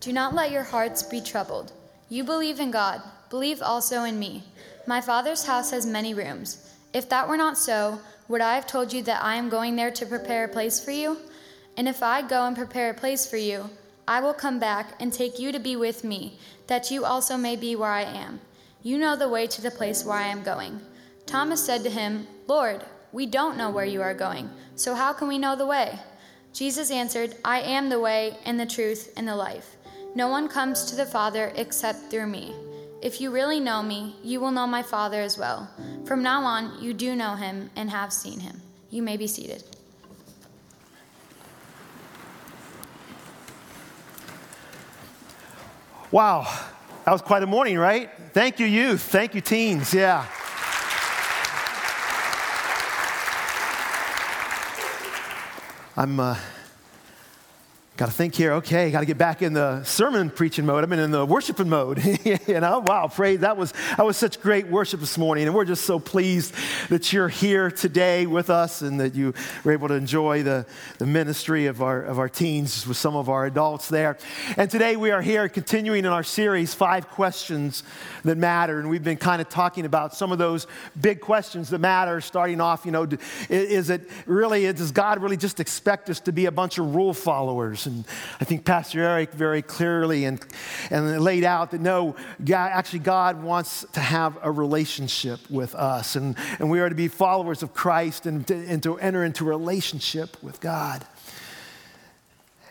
Do 0.00 0.14
not 0.14 0.34
let 0.34 0.50
your 0.50 0.62
hearts 0.62 1.02
be 1.02 1.20
troubled. 1.20 1.72
You 2.08 2.24
believe 2.24 2.58
in 2.58 2.70
God, 2.70 3.02
believe 3.28 3.60
also 3.60 4.04
in 4.04 4.18
me. 4.18 4.44
My 4.86 5.02
Father's 5.02 5.44
house 5.44 5.72
has 5.72 5.84
many 5.84 6.14
rooms. 6.14 6.72
If 6.94 7.10
that 7.10 7.28
were 7.28 7.36
not 7.36 7.58
so, 7.58 8.00
would 8.26 8.40
I 8.40 8.54
have 8.54 8.66
told 8.66 8.94
you 8.94 9.02
that 9.02 9.22
I 9.22 9.34
am 9.34 9.50
going 9.50 9.76
there 9.76 9.90
to 9.90 10.06
prepare 10.06 10.44
a 10.44 10.48
place 10.48 10.82
for 10.82 10.90
you? 10.90 11.18
And 11.76 11.86
if 11.86 12.02
I 12.02 12.22
go 12.22 12.46
and 12.46 12.56
prepare 12.56 12.88
a 12.88 12.94
place 12.94 13.28
for 13.28 13.36
you, 13.36 13.68
I 14.08 14.22
will 14.22 14.32
come 14.32 14.58
back 14.58 14.94
and 15.00 15.12
take 15.12 15.38
you 15.38 15.52
to 15.52 15.58
be 15.58 15.76
with 15.76 16.02
me, 16.02 16.38
that 16.66 16.90
you 16.90 17.04
also 17.04 17.36
may 17.36 17.54
be 17.54 17.76
where 17.76 17.90
I 17.90 18.04
am. 18.04 18.40
You 18.82 18.96
know 18.96 19.16
the 19.16 19.28
way 19.28 19.46
to 19.48 19.60
the 19.60 19.70
place 19.70 20.02
where 20.02 20.16
I 20.16 20.28
am 20.28 20.42
going. 20.42 20.80
Thomas 21.26 21.62
said 21.62 21.82
to 21.82 21.90
him, 21.90 22.26
Lord, 22.48 22.82
we 23.12 23.26
don't 23.26 23.58
know 23.58 23.70
where 23.70 23.84
you 23.84 24.00
are 24.00 24.14
going, 24.14 24.48
so 24.76 24.94
how 24.94 25.12
can 25.12 25.28
we 25.28 25.36
know 25.36 25.56
the 25.56 25.66
way? 25.66 25.98
Jesus 26.54 26.90
answered, 26.90 27.36
I 27.44 27.60
am 27.60 27.90
the 27.90 28.00
way, 28.00 28.38
and 28.46 28.58
the 28.58 28.66
truth, 28.66 29.12
and 29.16 29.28
the 29.28 29.36
life. 29.36 29.76
No 30.14 30.26
one 30.26 30.48
comes 30.48 30.84
to 30.86 30.96
the 30.96 31.06
Father 31.06 31.52
except 31.54 32.10
through 32.10 32.26
me. 32.26 32.52
If 33.00 33.20
you 33.20 33.30
really 33.30 33.60
know 33.60 33.80
me, 33.80 34.16
you 34.24 34.40
will 34.40 34.50
know 34.50 34.66
my 34.66 34.82
Father 34.82 35.20
as 35.20 35.38
well. 35.38 35.70
From 36.04 36.22
now 36.22 36.42
on, 36.42 36.82
you 36.82 36.92
do 36.92 37.14
know 37.14 37.36
him 37.36 37.70
and 37.76 37.88
have 37.90 38.12
seen 38.12 38.40
him. 38.40 38.60
You 38.90 39.02
may 39.02 39.16
be 39.16 39.26
seated. 39.26 39.62
Wow, 46.10 46.42
that 47.04 47.12
was 47.12 47.22
quite 47.22 47.44
a 47.44 47.46
morning, 47.46 47.78
right? 47.78 48.10
Thank 48.32 48.58
you, 48.58 48.66
youth. 48.66 49.02
Thank 49.02 49.36
you, 49.36 49.40
teens. 49.40 49.94
Yeah. 49.94 50.26
I'm 55.96 56.18
uh, 56.18 56.36
got 57.96 58.06
to 58.06 58.12
think 58.12 58.34
here. 58.34 58.52
Okay, 58.54 58.90
got 58.90 59.00
to 59.00 59.06
get 59.06 59.18
back 59.18 59.42
in 59.42 59.52
the 59.52 59.84
sermon 59.84 60.30
preaching 60.30 60.64
mode. 60.64 60.88
Been 60.88 60.98
in 60.98 61.10
the 61.10 61.26
worshiping 61.26 61.68
mode. 61.68 62.02
you 62.24 62.60
know, 62.60 62.78
wow, 62.78 63.08
praise 63.08 63.40
that 63.40 63.56
was 63.56 63.72
that 63.96 64.06
was 64.06 64.16
such 64.16 64.40
great 64.40 64.68
worship 64.68 65.00
this 65.00 65.18
morning, 65.18 65.46
and 65.46 65.54
we're 65.54 65.66
just 65.66 65.84
so 65.84 65.98
pleased 65.98 66.54
that 66.88 67.12
you're 67.12 67.28
here 67.28 67.70
today 67.70 68.26
with 68.26 68.48
us 68.48 68.80
and 68.80 69.00
that 69.00 69.14
you 69.14 69.34
were 69.64 69.72
able 69.72 69.88
to 69.88 69.94
enjoy 69.94 70.42
the, 70.42 70.64
the 70.98 71.06
ministry 71.06 71.66
of 71.66 71.82
our 71.82 72.02
of 72.02 72.18
our 72.18 72.28
teens 72.28 72.86
with 72.86 72.96
some 72.96 73.16
of 73.16 73.28
our 73.28 73.44
adults 73.44 73.88
there. 73.88 74.16
And 74.56 74.70
today 74.70 74.96
we 74.96 75.10
are 75.10 75.22
here 75.22 75.48
continuing 75.48 76.04
in 76.04 76.10
our 76.10 76.24
series, 76.24 76.72
Five 76.72 77.08
Questions 77.08 77.82
That 78.24 78.38
Matter, 78.38 78.80
and 78.80 78.88
we've 78.88 79.04
been 79.04 79.18
kind 79.18 79.42
of 79.42 79.48
talking 79.48 79.84
about 79.84 80.14
some 80.14 80.32
of 80.32 80.38
those 80.38 80.66
big 80.98 81.20
questions 81.20 81.68
that 81.70 81.80
matter. 81.80 82.20
Starting 82.20 82.60
off, 82.60 82.86
you 82.86 82.92
know, 82.92 83.06
is 83.50 83.90
it 83.90 84.08
really 84.26 84.72
does 84.72 84.90
God 84.90 85.22
really 85.22 85.36
just 85.36 85.60
expect 85.60 86.08
us 86.08 86.20
to 86.20 86.32
be 86.32 86.46
a 86.46 86.52
bunch 86.52 86.78
of 86.78 86.94
rule 86.94 87.12
followers? 87.12 87.89
And 87.90 88.06
I 88.40 88.44
think 88.44 88.64
Pastor 88.64 89.00
Eric 89.00 89.32
very 89.32 89.62
clearly 89.62 90.24
and, 90.24 90.40
and 90.90 91.20
laid 91.20 91.44
out 91.44 91.72
that 91.72 91.80
no, 91.80 92.16
God, 92.44 92.70
actually, 92.72 93.00
God 93.00 93.42
wants 93.42 93.84
to 93.92 94.00
have 94.00 94.38
a 94.42 94.50
relationship 94.50 95.50
with 95.50 95.74
us. 95.74 96.16
And, 96.16 96.36
and 96.58 96.70
we 96.70 96.80
are 96.80 96.88
to 96.88 96.94
be 96.94 97.08
followers 97.08 97.62
of 97.62 97.74
Christ 97.74 98.26
and 98.26 98.46
to, 98.46 98.54
and 98.54 98.82
to 98.82 98.98
enter 98.98 99.24
into 99.24 99.44
relationship 99.44 100.42
with 100.42 100.60
God. 100.60 101.04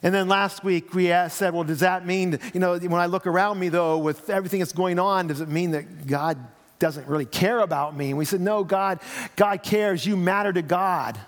And 0.02 0.16
then 0.16 0.30
last 0.30 0.64
week 0.64 0.94
we 0.94 1.12
asked, 1.12 1.38
said, 1.38 1.54
well, 1.54 1.66
does 1.66 1.82
that 1.82 2.06
mean, 2.06 2.40
you 2.54 2.60
know, 2.60 2.78
when 2.78 2.94
I 2.94 3.08
look 3.08 3.28
around 3.28 3.60
me 3.60 3.70
though, 3.70 3.98
with 3.98 4.30
everything 4.30 4.60
that's 4.60 4.72
going 4.72 4.98
on, 4.98 5.28
does 5.28 5.42
it 5.42 5.50
mean 5.50 5.72
that 5.72 6.08
God 6.08 6.38
doesn't 6.80 7.08
really 7.08 7.26
care 7.26 7.60
about 7.60 7.96
me? 7.96 8.10
And 8.10 8.18
we 8.18 8.24
said, 8.24 8.40
no, 8.40 8.64
God, 8.64 9.02
God 9.36 9.62
cares. 9.62 10.06
You 10.06 10.16
matter 10.16 10.54
to 10.54 10.62
God. 10.62 11.20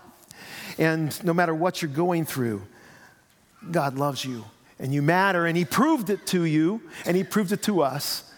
And 0.77 1.21
no 1.23 1.33
matter 1.33 1.53
what 1.53 1.81
you're 1.81 1.91
going 1.91 2.23
through, 2.23 2.61
God 3.69 3.97
loves 3.97 4.25
you 4.25 4.45
and 4.79 4.93
you 4.93 5.01
matter. 5.01 5.45
And 5.45 5.55
He 5.55 5.65
proved 5.65 6.09
it 6.09 6.25
to 6.27 6.43
you 6.45 6.81
and 7.05 7.15
He 7.15 7.23
proved 7.23 7.51
it 7.51 7.63
to 7.63 7.81
us 7.81 8.31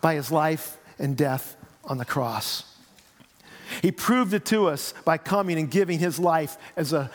by 0.00 0.14
His 0.14 0.30
life 0.30 0.78
and 0.98 1.16
death 1.16 1.56
on 1.84 1.98
the 1.98 2.04
cross. 2.04 2.64
He 3.82 3.90
proved 3.90 4.32
it 4.34 4.44
to 4.46 4.68
us 4.68 4.94
by 5.04 5.18
coming 5.18 5.58
and 5.58 5.70
giving 5.70 5.98
His 5.98 6.18
life 6.18 6.56
as 6.76 6.92
a 6.92 7.10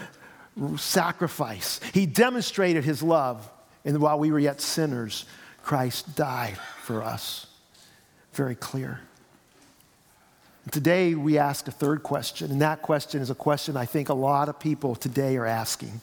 sacrifice. 0.78 1.80
He 1.94 2.06
demonstrated 2.06 2.84
His 2.84 3.02
love. 3.02 3.50
And 3.86 4.00
while 4.00 4.20
we 4.20 4.32
were 4.32 4.40
yet 4.40 4.60
sinners, 4.60 5.26
Christ 5.64 6.16
died 6.16 6.58
for 6.82 7.04
us. 7.04 7.48
Very 8.34 8.56
clear. 8.56 9.00
Today, 10.72 11.16
we 11.16 11.38
ask 11.38 11.68
a 11.68 11.72
third 11.72 12.04
question, 12.04 12.52
and 12.52 12.62
that 12.62 12.82
question 12.82 13.22
is 13.22 13.30
a 13.30 13.36
question 13.36 13.76
I 13.76 13.86
think 13.86 14.10
a 14.10 14.14
lot 14.14 14.50
of 14.50 14.60
people 14.60 14.96
today 14.96 15.38
are 15.38 15.46
asking. 15.46 16.02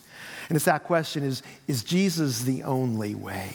And 0.48 0.56
it's 0.56 0.64
that 0.66 0.84
question 0.84 1.22
is, 1.22 1.42
is 1.66 1.82
Jesus 1.82 2.42
the 2.42 2.62
only 2.62 3.14
way? 3.14 3.50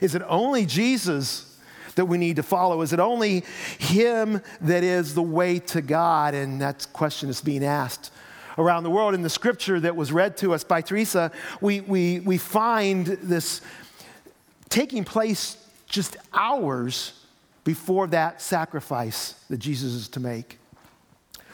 Is 0.00 0.14
it 0.14 0.22
only 0.26 0.66
Jesus 0.66 1.58
that 1.94 2.06
we 2.06 2.18
need 2.18 2.36
to 2.36 2.42
follow? 2.42 2.82
Is 2.82 2.92
it 2.92 3.00
only 3.00 3.44
Him 3.78 4.40
that 4.60 4.82
is 4.82 5.14
the 5.14 5.22
way 5.22 5.60
to 5.60 5.80
God? 5.80 6.34
And 6.34 6.60
that 6.60 6.86
question 6.92 7.28
is 7.28 7.40
being 7.40 7.64
asked 7.64 8.10
around 8.58 8.82
the 8.82 8.90
world. 8.90 9.14
In 9.14 9.22
the 9.22 9.30
scripture 9.30 9.78
that 9.80 9.94
was 9.96 10.12
read 10.12 10.36
to 10.38 10.54
us 10.54 10.64
by 10.64 10.80
Teresa, 10.80 11.30
we, 11.60 11.80
we, 11.80 12.20
we 12.20 12.38
find 12.38 13.06
this 13.06 13.60
taking 14.68 15.04
place 15.04 15.56
just 15.86 16.16
hours 16.32 17.20
before 17.62 18.08
that 18.08 18.42
sacrifice 18.42 19.34
that 19.48 19.58
Jesus 19.58 19.92
is 19.92 20.08
to 20.08 20.20
make. 20.20 20.58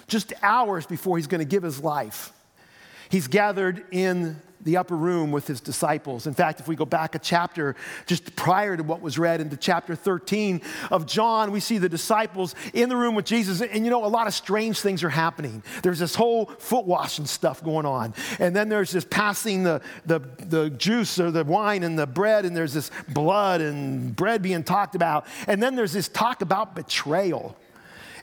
Just 0.09 0.33
hours 0.43 0.87
before 0.87 1.19
he's 1.19 1.27
going 1.27 1.41
to 1.41 1.45
give 1.45 1.63
his 1.63 1.83
life. 1.83 2.33
He's 3.11 3.29
gathered 3.29 3.85
in 3.91 4.41
the 4.63 4.77
upper 4.77 4.97
room 4.97 5.31
with 5.31 5.47
his 5.47 5.61
disciples. 5.61 6.27
In 6.27 6.35
fact, 6.35 6.61
if 6.61 6.69
we 6.69 6.77
go 6.77 6.85
back 6.85 7.15
a 7.15 7.19
chapter 7.19 7.77
just 8.07 8.37
prior 8.37 8.77
to 8.77 8.83
what 8.83 9.01
was 9.01 9.19
read 9.19 9.41
into 9.41 9.57
chapter 9.57 9.95
13 9.95 10.61
of 10.91 11.07
John, 11.07 11.53
we 11.53 11.61
see 11.61 11.79
the 11.79 11.89
disciples 11.89 12.55
in 12.75 12.89
the 12.89 12.97
room 12.97 13.15
with 13.15 13.25
Jesus. 13.25 13.61
And 13.61 13.85
you 13.85 13.91
know, 13.91 14.05
a 14.05 14.07
lot 14.07 14.27
of 14.27 14.35
strange 14.35 14.81
things 14.81 15.03
are 15.03 15.11
happening. 15.11 15.63
There's 15.83 15.99
this 15.99 16.15
whole 16.15 16.47
foot 16.47 16.85
washing 16.85 17.27
stuff 17.27 17.63
going 17.63 17.87
on. 17.87 18.15
And 18.39 18.55
then 18.55 18.69
there's 18.69 18.91
this 18.91 19.05
passing 19.05 19.63
the, 19.63 19.81
the, 20.07 20.21
the 20.21 20.71
juice 20.71 21.19
or 21.19 21.31
the 21.31 21.45
wine 21.45 21.83
and 21.83 21.99
the 21.99 22.07
bread, 22.07 22.45
and 22.45 22.57
there's 22.57 22.75
this 22.75 22.91
blood 23.09 23.61
and 23.61 24.15
bread 24.15 24.43
being 24.43 24.63
talked 24.63 24.95
about. 24.95 25.27
And 25.47 25.63
then 25.63 25.77
there's 25.77 25.93
this 25.93 26.09
talk 26.09 26.43
about 26.43 26.75
betrayal. 26.75 27.57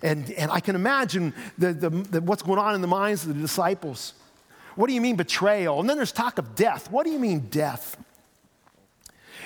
And, 0.02 0.30
and 0.32 0.52
I 0.52 0.60
can 0.60 0.76
imagine 0.76 1.34
the, 1.58 1.74
the, 1.74 1.90
the, 1.90 2.22
what's 2.22 2.44
going 2.44 2.60
on 2.60 2.76
in 2.76 2.82
the 2.82 2.88
minds 2.88 3.24
of 3.24 3.36
the 3.36 3.42
disciples. 3.42 4.14
What 4.78 4.88
do 4.88 4.94
you 4.94 5.02
mean 5.02 5.16
betrayal? 5.16 5.80
And 5.80 5.90
then 5.90 5.98
there's 5.98 6.12
talk 6.12 6.38
of 6.38 6.54
death. 6.54 6.92
What 6.92 7.04
do 7.04 7.12
you 7.12 7.18
mean 7.18 7.48
death? 7.50 7.98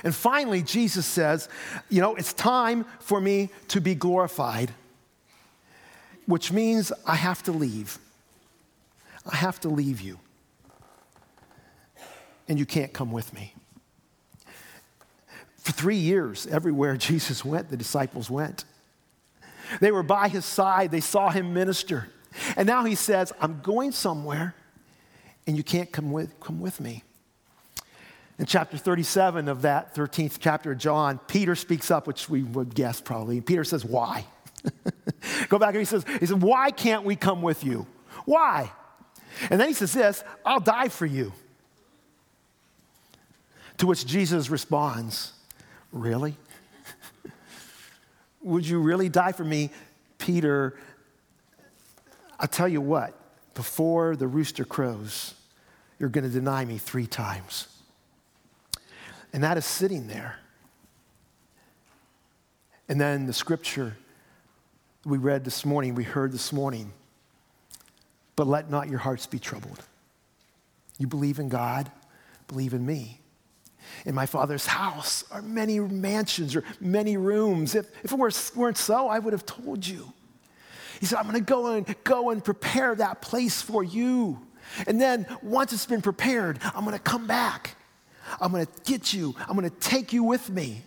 And 0.03 0.13
finally, 0.13 0.61
Jesus 0.61 1.05
says, 1.05 1.47
You 1.89 2.01
know, 2.01 2.15
it's 2.15 2.33
time 2.33 2.85
for 2.99 3.21
me 3.21 3.49
to 3.69 3.79
be 3.79 3.95
glorified, 3.95 4.73
which 6.25 6.51
means 6.51 6.91
I 7.07 7.15
have 7.15 7.41
to 7.43 7.53
leave. 7.53 7.97
I 9.25 9.37
have 9.37 9.57
to 9.61 9.69
leave 9.69 10.01
you. 10.01 10.19
And 12.49 12.59
you 12.59 12.65
can't 12.65 12.91
come 12.91 13.13
with 13.13 13.33
me. 13.33 13.53
For 15.59 15.71
three 15.71 15.95
years, 15.95 16.45
everywhere 16.45 16.97
Jesus 16.97 17.45
went, 17.45 17.69
the 17.69 17.77
disciples 17.77 18.29
went. 18.29 18.65
They 19.79 19.91
were 19.91 20.03
by 20.03 20.27
his 20.27 20.43
side, 20.43 20.91
they 20.91 20.99
saw 20.99 21.29
him 21.29 21.53
minister. 21.53 22.09
And 22.57 22.67
now 22.67 22.83
he 22.83 22.95
says, 22.95 23.31
I'm 23.39 23.61
going 23.61 23.93
somewhere 23.93 24.55
and 25.47 25.57
you 25.57 25.63
can't 25.63 25.91
come 25.91 26.11
with, 26.11 26.39
come 26.39 26.61
with 26.61 26.79
me. 26.79 27.03
In 28.39 28.45
chapter 28.45 28.77
37 28.77 29.47
of 29.47 29.63
that 29.63 29.93
13th 29.93 30.37
chapter 30.39 30.71
of 30.71 30.79
John, 30.79 31.19
Peter 31.27 31.55
speaks 31.55 31.91
up, 31.91 32.07
which 32.07 32.27
we 32.27 32.41
would 32.41 32.73
guess 32.73 32.99
probably. 32.99 33.37
And 33.37 33.45
Peter 33.45 33.63
says, 33.63 33.85
Why? 33.85 34.25
Go 35.49 35.59
back 35.59 35.69
and 35.69 35.79
he 35.79 35.85
says, 35.85 36.05
he 36.19 36.25
said, 36.25 36.41
Why 36.41 36.71
can't 36.71 37.03
we 37.03 37.15
come 37.15 37.41
with 37.41 37.63
you? 37.63 37.85
Why? 38.25 38.71
And 39.49 39.59
then 39.59 39.67
he 39.67 39.73
says 39.73 39.93
this, 39.93 40.23
I'll 40.45 40.59
die 40.59 40.89
for 40.89 41.05
you. 41.05 41.33
To 43.77 43.87
which 43.87 44.05
Jesus 44.05 44.49
responds, 44.49 45.33
Really? 45.91 46.35
Would 48.41 48.65
you 48.65 48.79
really 48.79 49.09
die 49.09 49.33
for 49.33 49.43
me? 49.43 49.69
Peter, 50.17 50.79
I'll 52.39 52.47
tell 52.47 52.67
you 52.67 52.81
what, 52.81 53.19
before 53.53 54.15
the 54.15 54.27
rooster 54.27 54.65
crows, 54.65 55.33
you're 55.99 56.09
going 56.09 56.23
to 56.23 56.29
deny 56.29 56.65
me 56.65 56.77
three 56.77 57.07
times. 57.07 57.67
And 59.33 59.43
that 59.43 59.57
is 59.57 59.65
sitting 59.65 60.07
there. 60.07 60.37
And 62.89 62.99
then 62.99 63.25
the 63.25 63.33
scripture 63.33 63.95
we 65.05 65.17
read 65.17 65.43
this 65.43 65.65
morning, 65.65 65.95
we 65.95 66.03
heard 66.03 66.31
this 66.31 66.53
morning, 66.53 66.91
but 68.35 68.47
let 68.47 68.69
not 68.69 68.89
your 68.89 68.99
hearts 68.99 69.25
be 69.25 69.39
troubled. 69.39 69.83
You 70.97 71.07
believe 71.07 71.39
in 71.39 71.49
God, 71.49 71.91
believe 72.47 72.73
in 72.73 72.85
me. 72.85 73.19
In 74.05 74.13
my 74.13 74.27
father's 74.27 74.67
house 74.67 75.23
are 75.31 75.41
many 75.41 75.79
mansions 75.79 76.55
or 76.55 76.63
many 76.79 77.17
rooms. 77.17 77.73
If, 77.73 77.87
if 78.03 78.11
it 78.11 78.55
weren't 78.55 78.77
so, 78.77 79.07
I 79.07 79.17
would 79.17 79.33
have 79.33 79.45
told 79.45 79.87
you. 79.87 80.13
He 81.01 81.05
said, 81.07 81.17
I'm 81.17 81.23
going 81.23 81.35
to 81.35 81.41
go 81.41 81.67
and 81.73 81.95
go 82.05 82.29
and 82.29 82.41
prepare 82.41 82.95
that 82.95 83.21
place 83.21 83.61
for 83.61 83.83
you. 83.83 84.39
And 84.87 85.01
then 85.01 85.25
once 85.41 85.73
it's 85.73 85.85
been 85.85 86.01
prepared, 86.01 86.59
I'm 86.63 86.85
going 86.85 86.95
to 86.95 87.03
come 87.03 87.27
back. 87.27 87.75
I'm 88.39 88.53
going 88.53 88.65
to 88.65 88.71
get 88.85 89.11
you. 89.11 89.35
I'm 89.49 89.57
going 89.57 89.69
to 89.69 89.75
take 89.79 90.13
you 90.13 90.23
with 90.23 90.49
me 90.49 90.83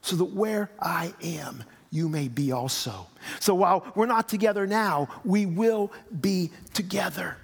so 0.00 0.16
that 0.16 0.24
where 0.24 0.70
I 0.80 1.12
am, 1.22 1.64
you 1.90 2.08
may 2.08 2.28
be 2.28 2.52
also. 2.52 3.08
So 3.40 3.54
while 3.54 3.92
we're 3.94 4.06
not 4.06 4.28
together 4.28 4.66
now, 4.66 5.08
we 5.24 5.44
will 5.44 5.92
be 6.18 6.50
together. 6.72 7.36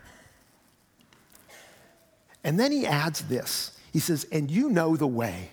And 2.44 2.58
then 2.58 2.72
he 2.72 2.86
adds 2.86 3.22
this 3.22 3.76
he 3.92 3.98
says, 3.98 4.26
And 4.32 4.50
you 4.50 4.70
know 4.70 4.96
the 4.96 5.06
way. 5.06 5.50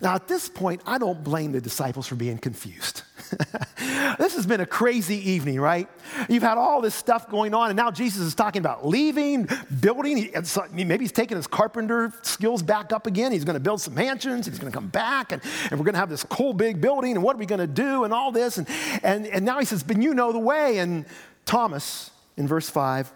Now, 0.00 0.14
at 0.14 0.28
this 0.28 0.48
point, 0.48 0.82
I 0.86 0.98
don't 0.98 1.22
blame 1.22 1.52
the 1.52 1.60
disciples 1.60 2.06
for 2.08 2.14
being 2.14 2.38
confused. 2.38 3.02
this 4.18 4.34
has 4.34 4.46
been 4.46 4.60
a 4.60 4.66
crazy 4.66 5.30
evening, 5.30 5.60
right? 5.60 5.88
You've 6.28 6.42
had 6.42 6.58
all 6.58 6.80
this 6.80 6.94
stuff 6.94 7.28
going 7.28 7.54
on, 7.54 7.70
and 7.70 7.76
now 7.76 7.90
Jesus 7.90 8.20
is 8.20 8.34
talking 8.34 8.60
about 8.60 8.86
leaving, 8.86 9.48
building. 9.80 10.30
Maybe 10.72 11.04
he's 11.04 11.12
taking 11.12 11.36
his 11.36 11.46
carpenter 11.46 12.12
skills 12.22 12.62
back 12.62 12.92
up 12.92 13.06
again. 13.06 13.32
He's 13.32 13.44
going 13.44 13.54
to 13.54 13.60
build 13.60 13.80
some 13.80 13.94
mansions. 13.94 14.46
He's 14.46 14.58
going 14.58 14.72
to 14.72 14.76
come 14.76 14.88
back, 14.88 15.32
and, 15.32 15.42
and 15.70 15.72
we're 15.72 15.84
going 15.84 15.94
to 15.94 16.00
have 16.00 16.10
this 16.10 16.24
cool 16.24 16.52
big 16.54 16.80
building, 16.80 17.12
and 17.12 17.22
what 17.22 17.36
are 17.36 17.38
we 17.38 17.46
going 17.46 17.60
to 17.60 17.66
do, 17.66 18.04
and 18.04 18.12
all 18.12 18.32
this. 18.32 18.58
And, 18.58 18.68
and, 19.02 19.26
and 19.26 19.44
now 19.44 19.58
he 19.58 19.64
says, 19.64 19.82
But 19.82 20.00
you 20.00 20.14
know 20.14 20.32
the 20.32 20.38
way. 20.38 20.78
And 20.78 21.06
Thomas, 21.46 22.10
in 22.36 22.46
verse 22.46 22.70
5, 22.70 23.12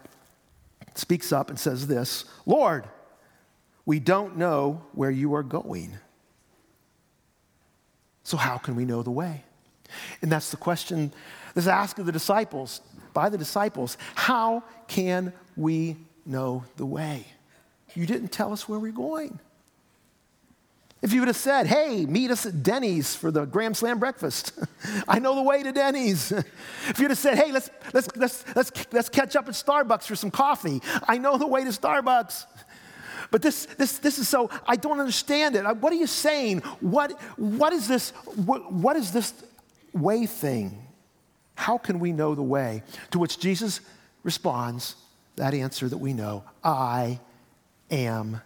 speaks 0.95 1.31
up 1.31 1.49
and 1.49 1.59
says 1.59 1.87
this 1.87 2.25
Lord, 2.45 2.87
we 3.85 3.99
don't 3.99 4.37
know 4.37 4.83
where 4.93 5.11
you 5.11 5.33
are 5.33 5.43
going. 5.43 5.97
So, 8.23 8.37
how 8.37 8.57
can 8.57 8.75
we 8.75 8.85
know 8.85 9.01
the 9.01 9.09
way? 9.09 9.43
And 10.21 10.31
that's 10.31 10.51
the 10.51 10.57
question 10.57 11.13
that's 11.53 11.67
asked 11.67 11.99
of 11.99 12.05
the 12.05 12.11
disciples, 12.11 12.81
by 13.13 13.29
the 13.29 13.37
disciples. 13.37 13.97
How 14.15 14.63
can 14.87 15.33
we 15.55 15.97
know 16.25 16.63
the 16.77 16.85
way? 16.85 17.25
You 17.95 18.05
didn't 18.05 18.29
tell 18.29 18.53
us 18.53 18.69
where 18.69 18.79
we're 18.79 18.91
going. 18.91 19.39
If 21.01 21.13
you 21.13 21.21
would 21.21 21.29
have 21.29 21.37
said, 21.37 21.67
hey, 21.67 22.05
meet 22.05 22.29
us 22.29 22.45
at 22.45 22.61
Denny's 22.61 23.15
for 23.15 23.31
the 23.31 23.45
Grand 23.45 23.77
Slam 23.77 23.99
breakfast, 23.99 24.51
I 25.07 25.19
know 25.19 25.33
the 25.33 25.43
way 25.43 25.63
to 25.63 25.71
Denny's. 25.71 26.33
If 26.89 26.99
you'd 26.99 27.11
have 27.11 27.19
said, 27.19 27.37
hey, 27.37 27.51
let's, 27.51 27.69
let's, 27.93 28.07
let's, 28.15 28.43
let's, 28.55 28.71
let's 28.91 29.09
catch 29.09 29.35
up 29.35 29.47
at 29.47 29.53
Starbucks 29.53 30.03
for 30.03 30.15
some 30.15 30.31
coffee, 30.31 30.81
I 31.07 31.17
know 31.17 31.37
the 31.37 31.47
way 31.47 31.63
to 31.63 31.69
Starbucks. 31.69 32.45
But 33.31 33.41
this, 33.41 33.65
this, 33.65 33.99
this 33.99 34.17
is 34.17 34.27
so, 34.27 34.49
I 34.67 34.75
don't 34.75 34.99
understand 34.99 35.55
it. 35.55 35.63
What 35.77 35.93
are 35.93 35.97
you 35.97 36.07
saying? 36.07 36.59
What, 36.79 37.11
what 37.37 37.73
is 37.73 37.87
this, 37.87 38.09
what, 38.35 38.71
what 38.73 38.95
is 38.95 39.11
this 39.11 39.33
way 39.93 40.25
thing? 40.25 40.81
How 41.55 41.77
can 41.77 41.99
we 41.99 42.11
know 42.11 42.35
the 42.35 42.43
way? 42.43 42.83
To 43.11 43.19
which 43.19 43.39
Jesus 43.39 43.81
responds, 44.23 44.95
that 45.35 45.53
answer 45.53 45.87
that 45.87 45.97
we 45.97 46.13
know 46.13 46.43
I 46.63 47.19
am 47.89 48.41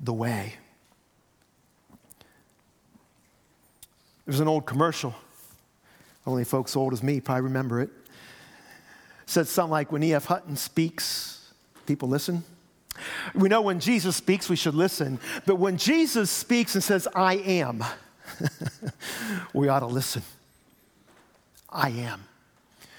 the 0.00 0.12
way. 0.12 0.54
There's 4.26 4.40
an 4.40 4.48
old 4.48 4.66
commercial. 4.66 5.14
Only 6.26 6.44
folks 6.44 6.76
old 6.76 6.92
as 6.92 7.02
me 7.02 7.20
probably 7.20 7.42
remember 7.42 7.80
it. 7.80 7.90
it 7.90 8.10
said 9.26 9.46
something 9.48 9.70
like 9.70 9.92
when 9.92 10.02
E.F. 10.02 10.24
Hutton 10.24 10.56
speaks, 10.56 11.52
people 11.86 12.08
listen. 12.08 12.42
We 13.34 13.48
know 13.48 13.60
when 13.60 13.80
Jesus 13.80 14.16
speaks, 14.16 14.48
we 14.48 14.56
should 14.56 14.74
listen. 14.74 15.18
But 15.46 15.56
when 15.56 15.76
Jesus 15.76 16.30
speaks 16.30 16.74
and 16.74 16.82
says, 16.82 17.08
I 17.14 17.34
am, 17.34 17.84
we 19.52 19.68
ought 19.68 19.80
to 19.80 19.86
listen. 19.86 20.22
I 21.74 21.90
am. 21.90 22.24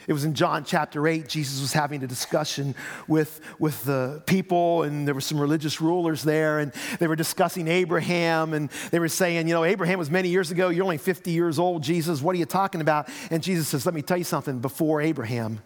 It 0.08 0.14
was 0.14 0.24
in 0.24 0.36
John 0.36 0.66
chapter 0.66 1.08
8, 1.08 1.28
Jesus 1.28 1.60
was 1.62 1.74
having 1.74 2.04
a 2.04 2.08
discussion 2.08 2.76
with, 3.08 3.42
with 3.58 3.84
the 3.86 4.22
people, 4.28 4.84
and 4.84 5.08
there 5.08 5.16
were 5.16 5.22
some 5.22 5.40
religious 5.40 5.82
rulers 5.82 6.22
there, 6.22 6.60
and 6.60 6.72
they 7.00 7.08
were 7.08 7.16
discussing 7.16 7.68
Abraham, 7.68 8.54
and 8.54 8.70
they 8.92 9.00
were 9.00 9.10
saying, 9.10 9.48
You 9.48 9.56
know, 9.56 9.64
Abraham 9.64 9.98
was 9.98 10.12
many 10.12 10.30
years 10.30 10.52
ago. 10.52 10.70
You're 10.70 10.84
only 10.84 11.00
50 11.00 11.32
years 11.32 11.58
old, 11.58 11.82
Jesus. 11.82 12.22
What 12.22 12.36
are 12.36 12.40
you 12.40 12.46
talking 12.46 12.82
about? 12.82 13.10
And 13.32 13.42
Jesus 13.42 13.68
says, 13.68 13.86
Let 13.86 13.96
me 13.96 14.04
tell 14.04 14.18
you 14.18 14.24
something. 14.24 14.60
Before 14.60 15.02
Abraham, 15.02 15.62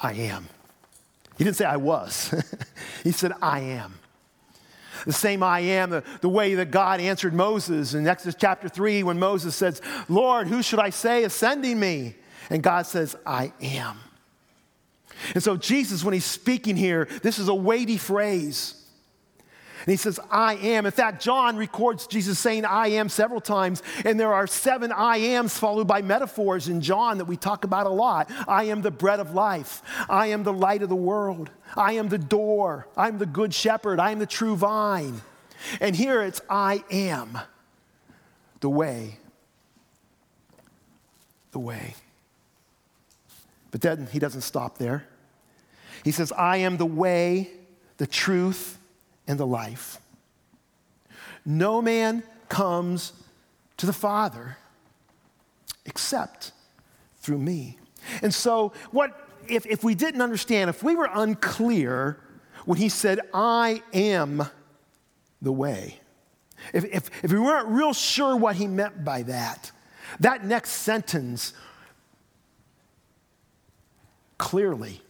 I 0.00 0.12
am. 0.12 0.48
He 1.36 1.42
didn't 1.42 1.56
say 1.56 1.64
I 1.64 1.76
was, 1.76 2.32
he 3.04 3.10
said, 3.10 3.32
I 3.42 3.60
am. 3.60 3.98
The 5.06 5.12
same 5.12 5.42
I 5.42 5.60
am, 5.60 5.90
the, 5.90 6.04
the 6.20 6.28
way 6.28 6.56
that 6.56 6.70
God 6.70 7.00
answered 7.00 7.32
Moses 7.32 7.94
in 7.94 8.06
Exodus 8.06 8.34
chapter 8.38 8.68
3 8.68 9.04
when 9.04 9.18
Moses 9.18 9.54
says, 9.54 9.80
Lord, 10.08 10.48
who 10.48 10.62
should 10.62 10.80
I 10.80 10.90
say 10.90 11.22
is 11.22 11.32
sending 11.32 11.78
me? 11.80 12.16
And 12.50 12.62
God 12.62 12.86
says, 12.86 13.16
I 13.24 13.52
am. 13.62 13.98
And 15.34 15.42
so, 15.42 15.56
Jesus, 15.56 16.04
when 16.04 16.12
he's 16.12 16.24
speaking 16.24 16.76
here, 16.76 17.08
this 17.22 17.38
is 17.38 17.48
a 17.48 17.54
weighty 17.54 17.96
phrase. 17.96 18.75
And 19.86 19.92
he 19.92 19.96
says, 19.96 20.18
I 20.32 20.56
am. 20.56 20.84
In 20.84 20.90
fact, 20.90 21.22
John 21.22 21.56
records 21.56 22.08
Jesus 22.08 22.40
saying, 22.40 22.64
I 22.64 22.88
am 22.88 23.08
several 23.08 23.40
times. 23.40 23.84
And 24.04 24.18
there 24.18 24.34
are 24.34 24.48
seven 24.48 24.90
I 24.90 25.18
ams 25.18 25.56
followed 25.56 25.86
by 25.86 26.02
metaphors 26.02 26.66
in 26.66 26.80
John 26.80 27.18
that 27.18 27.26
we 27.26 27.36
talk 27.36 27.62
about 27.62 27.86
a 27.86 27.90
lot. 27.90 28.28
I 28.48 28.64
am 28.64 28.82
the 28.82 28.90
bread 28.90 29.20
of 29.20 29.32
life. 29.32 29.82
I 30.08 30.28
am 30.28 30.42
the 30.42 30.52
light 30.52 30.82
of 30.82 30.88
the 30.88 30.96
world. 30.96 31.50
I 31.76 31.92
am 31.92 32.08
the 32.08 32.18
door. 32.18 32.88
I'm 32.96 33.18
the 33.18 33.26
good 33.26 33.54
shepherd. 33.54 34.00
I 34.00 34.10
am 34.10 34.18
the 34.18 34.26
true 34.26 34.56
vine. 34.56 35.22
And 35.80 35.94
here 35.94 36.20
it's, 36.20 36.40
I 36.50 36.82
am 36.90 37.38
the 38.58 38.68
way. 38.68 39.18
The 41.52 41.60
way. 41.60 41.94
But 43.70 43.82
then 43.82 44.08
he 44.10 44.18
doesn't 44.18 44.40
stop 44.40 44.78
there. 44.78 45.06
He 46.02 46.10
says, 46.10 46.32
I 46.32 46.56
am 46.56 46.76
the 46.76 46.86
way, 46.86 47.50
the 47.98 48.06
truth, 48.08 48.78
and 49.26 49.38
the 49.38 49.46
life. 49.46 49.98
No 51.44 51.80
man 51.80 52.22
comes 52.48 53.12
to 53.76 53.86
the 53.86 53.92
Father 53.92 54.56
except 55.84 56.52
through 57.20 57.38
me. 57.38 57.78
And 58.22 58.32
so, 58.32 58.72
what 58.90 59.28
if, 59.48 59.66
if 59.66 59.84
we 59.84 59.94
didn't 59.94 60.22
understand, 60.22 60.70
if 60.70 60.82
we 60.82 60.94
were 60.94 61.08
unclear 61.12 62.18
when 62.64 62.78
he 62.78 62.88
said, 62.88 63.20
I 63.32 63.82
am 63.92 64.48
the 65.40 65.52
way, 65.52 66.00
if, 66.72 66.84
if, 66.84 67.10
if 67.22 67.32
we 67.32 67.38
weren't 67.38 67.68
real 67.68 67.92
sure 67.92 68.36
what 68.36 68.56
he 68.56 68.66
meant 68.66 69.04
by 69.04 69.22
that, 69.22 69.70
that 70.20 70.44
next 70.44 70.70
sentence 70.70 71.52
clearly 74.38 75.00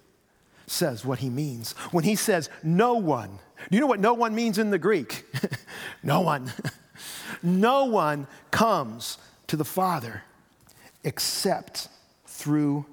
says 0.67 1.05
what 1.05 1.21
he 1.21 1.31
means. 1.31 1.73
When 1.93 2.05
he 2.05 2.17
says, 2.17 2.51
no 2.63 2.95
one, 2.95 3.39
do 3.71 3.77
you 3.77 3.81
know 3.81 3.87
what 3.87 4.01
no 4.01 4.15
one 4.15 4.35
means 4.35 4.59
in 4.59 4.71
the 4.71 4.79
Greek? 4.79 5.25
no 6.03 6.21
one. 6.21 6.53
no 7.43 7.85
one 7.85 8.27
comes 8.51 9.19
to 9.49 9.57
the 9.57 9.65
Father 9.65 10.23
except 11.05 11.89
through 12.27 12.87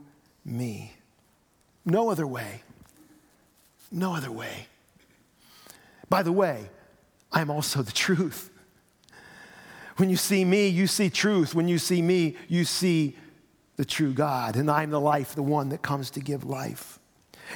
me. 0.46 0.94
No 1.86 2.10
other 2.10 2.28
way. 2.28 2.64
No 3.92 4.16
other 4.16 4.32
way. 4.32 4.68
By 6.10 6.24
the 6.24 6.32
way, 6.32 6.70
I'm 7.32 7.50
also 7.50 7.82
the 7.82 7.92
truth. 7.92 8.50
When 9.98 10.10
you 10.10 10.18
see 10.18 10.44
me, 10.44 10.68
you 10.68 10.88
see 10.88 11.10
truth. 11.10 11.54
When 11.54 11.68
you 11.68 11.78
see 11.78 12.02
me, 12.02 12.36
you 12.48 12.66
see 12.66 13.16
the 13.76 13.86
true 13.86 14.14
God, 14.14 14.56
and 14.56 14.70
I'm 14.70 14.92
the 14.92 15.00
life, 15.00 15.36
the 15.36 15.44
one 15.44 15.70
that 15.70 15.82
comes 15.82 16.12
to 16.12 16.20
give 16.20 16.44
life. 16.44 17.00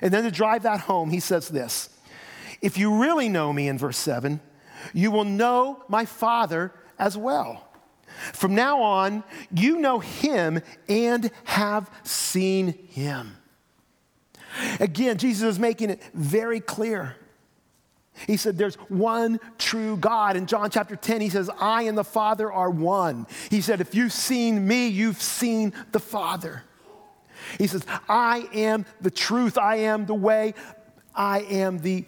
And 0.02 0.14
then 0.14 0.24
to 0.24 0.32
drive 0.32 0.64
that 0.64 0.82
home, 0.82 1.10
he 1.10 1.20
says 1.20 1.48
this 1.50 1.90
If 2.62 2.78
you 2.78 3.02
really 3.02 3.30
know 3.30 3.54
me, 3.54 3.68
in 3.68 3.78
verse 3.78 3.98
7, 3.98 4.40
you 4.94 5.12
will 5.12 5.26
know 5.26 5.84
my 5.88 6.06
Father 6.06 6.74
as 6.98 7.18
well. 7.18 7.68
From 8.34 8.56
now 8.56 8.82
on, 8.82 9.24
you 9.52 9.80
know 9.80 10.00
him 10.00 10.62
and 10.90 11.30
have 11.44 11.90
seen 12.04 12.74
him. 12.90 13.38
Again, 14.80 15.18
Jesus 15.18 15.44
is 15.44 15.60
making 15.60 15.92
it 15.92 16.02
very 16.14 16.60
clear. 16.60 17.16
He 18.26 18.38
said, 18.38 18.58
There's 18.58 18.76
one 18.90 19.40
true 19.60 19.98
God. 19.98 20.36
In 20.36 20.48
John 20.48 20.72
chapter 20.72 20.96
10, 20.96 21.22
he 21.22 21.30
says, 21.30 21.50
I 21.60 21.84
and 21.84 21.98
the 21.98 22.04
Father 22.04 22.52
are 22.52 22.70
one. 22.70 23.28
He 23.52 23.62
said, 23.62 23.82
If 23.82 23.94
you've 23.94 24.14
seen 24.14 24.68
me, 24.68 24.88
you've 24.88 25.22
seen 25.22 25.74
the 25.92 26.00
Father. 26.00 26.64
He 27.60 27.68
says, 27.68 27.86
I 28.10 28.48
am 28.54 28.86
the 29.00 29.12
truth. 29.12 29.58
I 29.58 29.78
am 29.78 30.08
the 30.08 30.16
way. 30.16 30.56
I 31.14 31.42
am 31.42 31.80
the 31.80 32.06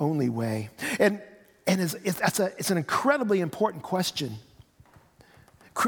only 0.00 0.28
way. 0.28 0.70
And, 0.98 1.20
and 1.66 1.80
it's, 1.80 1.94
it's, 1.94 2.40
a, 2.40 2.46
it's 2.58 2.70
an 2.70 2.78
incredibly 2.78 3.40
important 3.40 3.82
question. 3.82 4.36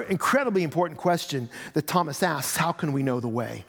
Incredibly 0.09 0.63
important 0.63 0.99
question 0.99 1.51
that 1.75 1.87
Thomas 1.87 2.23
asks 2.23 2.57
How 2.57 2.73
can 2.73 2.93
we 2.93 3.03
know 3.03 3.21
the 3.21 3.29
way? 3.29 3.65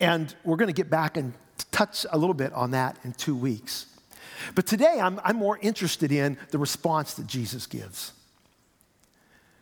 And 0.00 0.34
we're 0.44 0.56
going 0.56 0.68
to 0.68 0.74
get 0.74 0.90
back 0.90 1.16
and 1.16 1.34
touch 1.70 2.06
a 2.10 2.16
little 2.16 2.34
bit 2.34 2.52
on 2.52 2.70
that 2.70 2.96
in 3.04 3.12
two 3.12 3.36
weeks. 3.36 3.86
But 4.54 4.66
today, 4.66 4.98
I'm, 5.00 5.20
I'm 5.24 5.36
more 5.36 5.58
interested 5.60 6.12
in 6.12 6.38
the 6.50 6.58
response 6.58 7.14
that 7.14 7.26
Jesus 7.26 7.66
gives. 7.66 8.12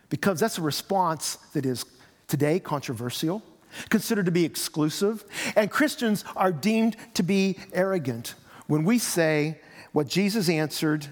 Because 0.08 0.38
that's 0.38 0.58
a 0.58 0.62
response 0.62 1.36
that 1.54 1.66
is 1.66 1.84
today 2.28 2.60
controversial. 2.60 3.42
Considered 3.88 4.26
to 4.26 4.32
be 4.32 4.44
exclusive, 4.44 5.24
and 5.54 5.70
Christians 5.70 6.24
are 6.34 6.52
deemed 6.52 6.96
to 7.14 7.22
be 7.22 7.58
arrogant 7.72 8.34
when 8.66 8.84
we 8.84 8.98
say 8.98 9.60
what 9.92 10.08
Jesus 10.08 10.48
answered, 10.48 11.06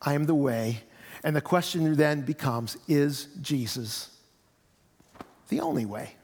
I 0.00 0.14
am 0.14 0.24
the 0.24 0.34
way. 0.34 0.82
And 1.24 1.34
the 1.34 1.40
question 1.40 1.96
then 1.96 2.22
becomes 2.22 2.76
Is 2.86 3.28
Jesus 3.40 4.10
the 5.48 5.60
only 5.60 5.84
way? 5.84 6.14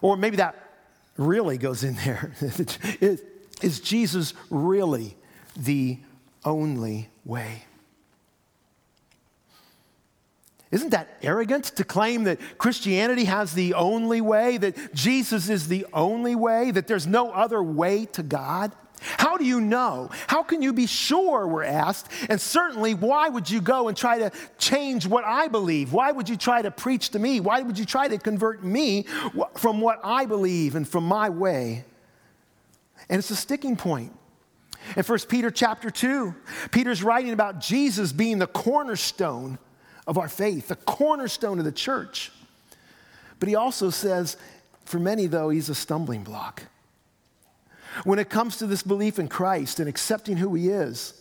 Or 0.00 0.16
maybe 0.16 0.36
that 0.36 0.54
really 1.16 1.58
goes 1.58 1.82
in 1.82 1.94
there. 1.96 2.32
is 3.60 3.80
Jesus 3.80 4.34
really 4.50 5.16
the 5.56 5.98
only 6.44 7.08
way? 7.24 7.64
Isn't 10.70 10.90
that 10.90 11.16
arrogant 11.22 11.64
to 11.76 11.84
claim 11.84 12.24
that 12.24 12.40
Christianity 12.58 13.24
has 13.24 13.54
the 13.54 13.74
only 13.74 14.20
way, 14.20 14.56
that 14.56 14.94
Jesus 14.94 15.48
is 15.48 15.68
the 15.68 15.86
only 15.92 16.34
way, 16.34 16.72
that 16.72 16.86
there's 16.88 17.06
no 17.06 17.30
other 17.30 17.62
way 17.62 18.06
to 18.06 18.22
God? 18.22 18.72
How 19.00 19.36
do 19.36 19.44
you 19.44 19.60
know? 19.60 20.10
How 20.26 20.42
can 20.42 20.62
you 20.62 20.72
be 20.72 20.86
sure, 20.86 21.46
we're 21.46 21.62
asked? 21.62 22.10
And 22.28 22.40
certainly, 22.40 22.94
why 22.94 23.28
would 23.28 23.48
you 23.48 23.60
go 23.60 23.88
and 23.88 23.96
try 23.96 24.18
to 24.18 24.32
change 24.58 25.06
what 25.06 25.24
I 25.24 25.48
believe? 25.48 25.92
Why 25.92 26.10
would 26.10 26.28
you 26.28 26.36
try 26.36 26.62
to 26.62 26.70
preach 26.70 27.10
to 27.10 27.18
me? 27.18 27.38
Why 27.38 27.62
would 27.62 27.78
you 27.78 27.84
try 27.84 28.08
to 28.08 28.18
convert 28.18 28.64
me 28.64 29.04
from 29.56 29.80
what 29.80 30.00
I 30.02 30.26
believe 30.26 30.74
and 30.74 30.88
from 30.88 31.04
my 31.04 31.28
way? 31.28 31.84
And 33.08 33.18
it's 33.18 33.30
a 33.30 33.36
sticking 33.36 33.76
point. 33.76 34.12
In 34.96 35.04
1 35.04 35.18
Peter 35.28 35.50
chapter 35.50 35.90
2, 35.90 36.34
Peter's 36.70 37.02
writing 37.02 37.32
about 37.32 37.60
Jesus 37.60 38.12
being 38.12 38.38
the 38.38 38.46
cornerstone 38.46 39.58
of 40.06 40.18
our 40.18 40.28
faith, 40.28 40.68
the 40.68 40.76
cornerstone 40.76 41.58
of 41.58 41.64
the 41.64 41.72
church. 41.72 42.30
But 43.38 43.48
he 43.48 43.54
also 43.54 43.90
says, 43.90 44.36
for 44.84 44.98
many, 44.98 45.26
though, 45.26 45.50
he's 45.50 45.68
a 45.68 45.74
stumbling 45.74 46.22
block. 46.22 46.62
When 48.04 48.18
it 48.18 48.28
comes 48.28 48.58
to 48.58 48.66
this 48.66 48.82
belief 48.82 49.18
in 49.18 49.28
Christ 49.28 49.80
and 49.80 49.88
accepting 49.88 50.36
who 50.36 50.54
he 50.54 50.68
is, 50.68 51.14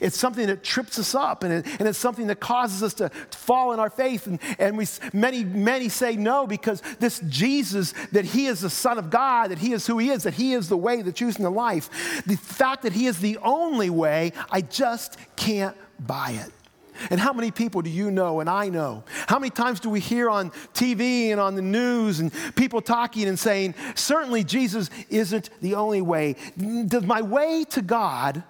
it's 0.00 0.18
something 0.18 0.46
that 0.48 0.64
trips 0.64 0.98
us 0.98 1.14
up 1.14 1.44
and, 1.44 1.52
it, 1.52 1.66
and 1.78 1.88
it's 1.88 1.98
something 1.98 2.26
that 2.26 2.40
causes 2.40 2.82
us 2.82 2.94
to, 2.94 3.08
to 3.08 3.38
fall 3.38 3.72
in 3.72 3.78
our 3.78 3.90
faith. 3.90 4.26
And, 4.26 4.40
and 4.58 4.76
we, 4.76 4.86
many, 5.12 5.44
many 5.44 5.88
say 5.88 6.16
no 6.16 6.46
because 6.46 6.82
this 6.98 7.20
Jesus, 7.28 7.94
that 8.12 8.24
he 8.24 8.46
is 8.46 8.60
the 8.60 8.70
Son 8.70 8.98
of 8.98 9.10
God, 9.10 9.50
that 9.50 9.58
he 9.58 9.72
is 9.72 9.86
who 9.86 9.98
he 9.98 10.10
is, 10.10 10.24
that 10.24 10.34
he 10.34 10.52
is 10.54 10.68
the 10.68 10.76
way, 10.76 11.02
the 11.02 11.12
truth, 11.12 11.36
and 11.36 11.44
the 11.44 11.50
life. 11.50 12.24
The 12.26 12.36
fact 12.36 12.82
that 12.82 12.92
he 12.92 13.06
is 13.06 13.20
the 13.20 13.38
only 13.38 13.90
way, 13.90 14.32
I 14.50 14.62
just 14.62 15.16
can't 15.36 15.76
buy 16.00 16.32
it. 16.32 16.52
And 17.10 17.20
how 17.20 17.32
many 17.32 17.50
people 17.50 17.82
do 17.82 17.90
you 17.90 18.10
know 18.10 18.40
and 18.40 18.48
I 18.48 18.68
know? 18.68 19.04
How 19.26 19.38
many 19.38 19.50
times 19.50 19.80
do 19.80 19.90
we 19.90 20.00
hear 20.00 20.28
on 20.28 20.50
TV 20.74 21.30
and 21.30 21.40
on 21.40 21.54
the 21.54 21.62
news 21.62 22.20
and 22.20 22.32
people 22.56 22.80
talking 22.80 23.28
and 23.28 23.38
saying, 23.38 23.74
certainly 23.94 24.44
Jesus 24.44 24.90
isn't 25.08 25.50
the 25.60 25.74
only 25.74 26.00
way? 26.00 26.36
Does 26.86 27.04
my 27.04 27.22
way 27.22 27.64
to 27.70 27.82
God 27.82 28.42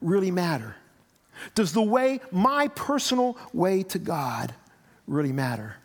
really 0.00 0.30
matter? 0.30 0.76
Does 1.54 1.72
the 1.72 1.82
way, 1.82 2.20
my 2.30 2.68
personal 2.68 3.36
way 3.52 3.82
to 3.84 3.98
God, 3.98 4.54
really 5.06 5.32
matter? 5.32 5.76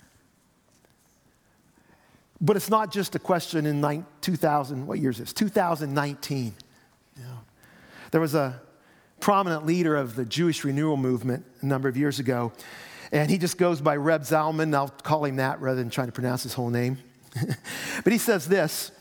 But 2.41 2.55
it's 2.55 2.69
not 2.69 2.91
just 2.91 3.15
a 3.15 3.19
question 3.19 3.65
in 3.65 4.05
2000, 4.21 4.88
what 4.88 4.99
year 4.99 5.09
is 5.09 5.17
this? 5.17 5.33
2019. 5.33 6.53
You 7.17 7.23
know, 7.23 7.39
there 8.11 8.21
was 8.21 8.35
a 8.35 8.61
prominent 9.19 9.65
leader 9.65 9.95
of 9.95 10.15
the 10.15 10.25
Jewish 10.25 10.63
renewal 10.63 10.97
movement 10.97 11.45
a 11.61 11.65
number 11.65 11.88
of 11.88 11.97
years 11.97 12.19
ago. 12.19 12.51
And 13.11 13.29
he 13.29 13.38
just 13.38 13.57
goes 13.57 13.81
by 13.81 13.95
Reb 13.95 14.21
Zalman. 14.21 14.73
I'll 14.75 14.89
call 14.89 15.25
him 15.25 15.38
that 15.38 15.59
rather 15.61 15.79
than 15.79 15.89
trying 15.89 16.07
to 16.07 16.13
pronounce 16.13 16.43
his 16.43 16.53
whole 16.53 16.69
name. 16.69 16.99
but 18.03 18.13
he 18.13 18.19
says 18.19 18.47
this 18.47 18.91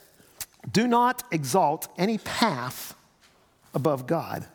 Do 0.71 0.87
not 0.87 1.23
exalt 1.31 1.87
any 1.97 2.17
path 2.17 2.95
above 3.73 4.07
God. 4.07 4.45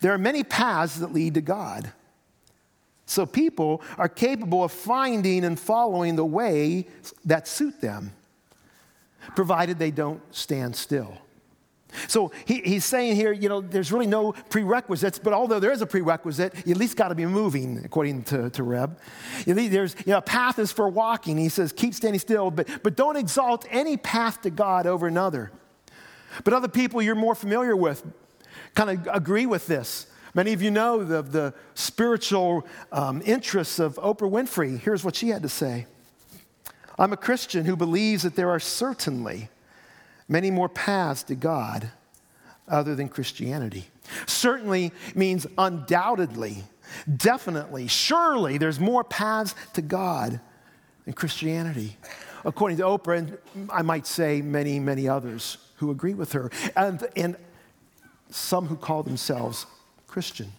There 0.00 0.12
are 0.12 0.18
many 0.18 0.42
paths 0.42 0.96
that 0.96 1.12
lead 1.12 1.34
to 1.34 1.40
God. 1.40 1.92
So 3.06 3.24
people 3.24 3.80
are 3.96 4.08
capable 4.08 4.62
of 4.62 4.72
finding 4.72 5.44
and 5.44 5.58
following 5.58 6.16
the 6.16 6.26
way 6.26 6.86
that 7.24 7.48
suit 7.48 7.80
them, 7.80 8.12
provided 9.34 9.78
they 9.78 9.90
don't 9.90 10.20
stand 10.34 10.76
still. 10.76 11.16
So 12.06 12.32
he, 12.44 12.60
he's 12.60 12.84
saying 12.84 13.16
here, 13.16 13.32
you 13.32 13.48
know, 13.48 13.60
there's 13.60 13.90
really 13.90 14.06
no 14.06 14.32
prerequisites, 14.32 15.18
but 15.18 15.32
although 15.32 15.58
there 15.58 15.72
is 15.72 15.80
a 15.80 15.86
prerequisite, 15.86 16.54
you 16.66 16.72
at 16.72 16.76
least 16.76 16.96
got 16.96 17.08
to 17.08 17.14
be 17.14 17.26
moving, 17.26 17.82
according 17.84 18.24
to, 18.24 18.50
to 18.50 18.62
Reb. 18.62 18.98
There's, 19.46 19.94
you 20.06 20.12
know, 20.12 20.18
a 20.18 20.22
path 20.22 20.58
is 20.58 20.70
for 20.70 20.88
walking. 20.88 21.38
He 21.38 21.48
says, 21.48 21.72
keep 21.72 21.94
standing 21.94 22.20
still, 22.20 22.50
but, 22.50 22.68
but 22.82 22.96
don't 22.96 23.16
exalt 23.16 23.66
any 23.70 23.96
path 23.96 24.42
to 24.42 24.50
God 24.50 24.86
over 24.86 25.06
another. 25.06 25.50
But 26.44 26.52
other 26.52 26.68
people 26.68 27.00
you're 27.00 27.14
more 27.14 27.34
familiar 27.34 27.74
with 27.74 28.04
kind 28.74 28.90
of 28.90 29.08
agree 29.14 29.46
with 29.46 29.66
this. 29.66 30.06
Many 30.34 30.52
of 30.52 30.62
you 30.62 30.70
know 30.70 31.02
the, 31.04 31.22
the 31.22 31.54
spiritual 31.74 32.66
um, 32.92 33.22
interests 33.24 33.78
of 33.78 33.96
Oprah 33.96 34.30
Winfrey. 34.30 34.78
Here's 34.78 35.02
what 35.02 35.16
she 35.16 35.28
had 35.28 35.42
to 35.42 35.48
say 35.48 35.86
I'm 36.98 37.12
a 37.12 37.16
Christian 37.16 37.64
who 37.64 37.76
believes 37.76 38.24
that 38.24 38.36
there 38.36 38.50
are 38.50 38.60
certainly 38.60 39.48
many 40.28 40.50
more 40.50 40.68
paths 40.68 41.22
to 41.24 41.34
God 41.34 41.90
other 42.68 42.94
than 42.94 43.08
Christianity. 43.08 43.88
Certainly 44.26 44.92
means 45.14 45.46
undoubtedly, 45.56 46.64
definitely, 47.16 47.86
surely 47.88 48.58
there's 48.58 48.78
more 48.78 49.04
paths 49.04 49.54
to 49.74 49.82
God 49.82 50.40
than 51.04 51.14
Christianity. 51.14 51.96
According 52.44 52.78
to 52.78 52.84
Oprah, 52.84 53.18
and 53.18 53.38
I 53.70 53.82
might 53.82 54.06
say 54.06 54.42
many, 54.42 54.78
many 54.78 55.08
others 55.08 55.58
who 55.76 55.90
agree 55.90 56.14
with 56.14 56.32
her, 56.32 56.50
and, 56.76 57.06
and 57.16 57.36
some 58.30 58.66
who 58.66 58.76
call 58.76 59.02
themselves 59.02 59.66
Christian. 60.06 60.52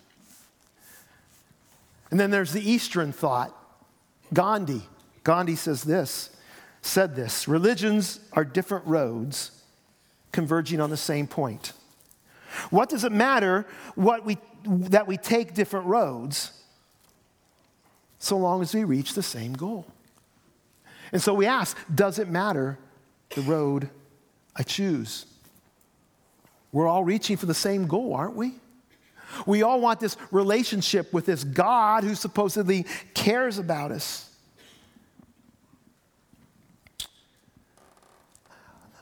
And 2.12 2.20
then 2.20 2.32
there's 2.32 2.54
the 2.54 2.68
Eastern 2.68 3.12
thought. 3.12 3.56
Gandhi. 4.34 4.82
Gandhi 5.24 5.56
says 5.56 5.84
this, 5.84 6.30
said 6.82 7.16
this 7.16 7.48
religions 7.48 8.20
are 8.34 8.46
different 8.46 8.86
roads 8.88 9.59
converging 10.32 10.80
on 10.80 10.90
the 10.90 10.98
same 10.98 11.28
point. 11.28 11.74
What 12.70 12.90
does 12.90 13.04
it 13.04 13.12
matter 13.12 13.66
what 13.96 14.26
we, 14.26 14.38
that 14.66 15.08
we 15.08 15.18
take 15.18 15.54
different 15.54 15.86
roads 15.86 16.52
so 18.18 18.38
long 18.38 18.62
as 18.62 18.74
we 18.74 18.84
reach 18.84 19.14
the 19.14 19.24
same 19.24 19.54
goal? 19.54 19.86
And 21.12 21.22
so 21.22 21.34
we 21.34 21.46
ask, 21.46 21.78
does 21.94 22.20
it 22.20 22.28
matter 22.28 22.78
the 23.30 23.42
road 23.42 23.90
I 24.56 24.64
choose? 24.64 25.26
We're 26.72 26.88
all 26.88 27.04
reaching 27.04 27.38
for 27.38 27.46
the 27.46 27.54
same 27.54 27.88
goal, 27.88 28.14
aren't 28.14 28.36
we? 28.36 28.54
We 29.46 29.64
all 29.64 29.80
want 29.80 30.00
this 30.00 30.18
relationship 30.32 31.14
with 31.14 31.26
this 31.26 31.44
God 31.44 32.04
who 32.04 32.16
supposedly 32.16 32.86
cares 33.14 33.58
about 33.58 33.92
us. 33.92 34.29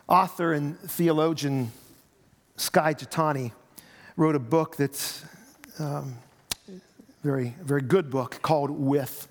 Author 0.07 0.53
and 0.53 0.79
theologian 0.79 1.71
Skye 2.55 2.93
Jethani 2.93 3.51
wrote 4.15 4.35
a 4.35 4.39
book 4.39 4.77
that's 4.77 5.23
um, 5.79 6.17
very, 7.23 7.53
very 7.61 7.81
good 7.81 8.09
book 8.09 8.41
called 8.41 8.69
With. 8.69 9.27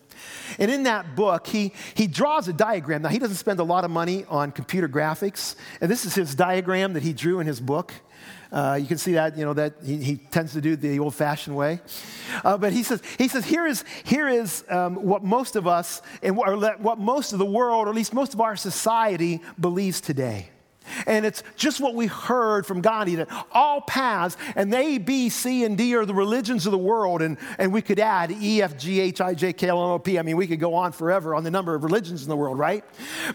And 0.59 0.71
in 0.71 0.83
that 0.83 1.17
book, 1.17 1.47
he, 1.47 1.73
he 1.95 2.07
draws 2.07 2.47
a 2.49 2.53
diagram. 2.53 3.03
Now, 3.03 3.09
he 3.09 3.19
doesn't 3.19 3.37
spend 3.37 3.59
a 3.59 3.65
lot 3.65 3.85
of 3.85 3.91
money 3.91 4.25
on 4.29 4.53
computer 4.53 4.89
graphics. 4.89 5.57
And 5.81 5.91
this 5.91 6.05
is 6.05 6.15
his 6.15 6.35
diagram 6.35 6.93
that 6.93 7.03
he 7.03 7.13
drew 7.13 7.41
in 7.41 7.47
his 7.47 7.61
book. 7.61 7.93
Uh, 8.53 8.79
you 8.81 8.87
can 8.87 8.99
see 8.99 9.15
that, 9.15 9.37
you 9.37 9.45
know, 9.45 9.55
that 9.55 9.75
he, 9.85 9.97
he 9.97 10.17
tends 10.17 10.53
to 10.53 10.61
do 10.61 10.77
the 10.77 10.99
old 10.99 11.15
fashioned 11.15 11.57
way. 11.57 11.81
Uh, 12.45 12.57
but 12.57 12.73
he 12.73 12.83
says, 12.83 13.03
he 13.19 13.29
says 13.29 13.45
here 13.45 13.67
is, 13.67 13.85
here 14.05 14.29
is 14.29 14.65
um, 14.69 14.97
what 14.97 15.25
most 15.25 15.57
of 15.57 15.67
us, 15.67 16.03
and 16.23 16.37
what, 16.37 16.81
what 16.81 16.99
most 16.99 17.33
of 17.33 17.39
the 17.39 17.47
world, 17.47 17.87
or 17.87 17.91
at 17.91 17.97
least 17.97 18.15
most 18.15 18.35
of 18.35 18.41
our 18.41 18.57
society, 18.57 19.41
believes 19.59 20.01
today. 20.01 20.51
And 21.07 21.25
it's 21.27 21.43
just 21.57 21.81
what 21.81 21.95
we 21.95 22.07
heard 22.07 22.67
from 22.67 22.81
Gandhi 22.81 23.17
that 23.17 23.29
all 23.53 23.81
paths, 23.81 24.37
and 24.55 24.73
A, 24.75 24.99
B, 24.99 25.29
C, 25.29 25.65
and 25.65 25.77
D 25.77 25.95
are 25.95 26.05
the 26.05 26.15
religions 26.15 26.67
of 26.67 26.73
the 26.73 26.79
world. 26.79 27.23
And, 27.23 27.37
and 27.59 27.73
we 27.73 27.83
could 27.83 27.99
add 27.99 28.31
E, 28.33 28.63
F, 28.63 28.79
G, 28.79 29.01
H, 29.01 29.21
I, 29.21 29.35
J, 29.35 29.53
K, 29.53 29.69
L, 29.69 29.83
M, 29.83 29.91
O, 29.91 29.99
P. 29.99 30.19
I 30.19 30.23
mean, 30.23 30.37
we 30.37 30.47
could 30.47 30.61
go 30.61 30.75
on 30.75 30.93
forever 30.93 31.35
on 31.35 31.45
the 31.45 31.51
number 31.51 31.75
of 31.75 31.85
religions 31.85 32.23
in 32.23 32.29
the 32.29 32.37
world, 32.37 32.59
right? 32.59 32.85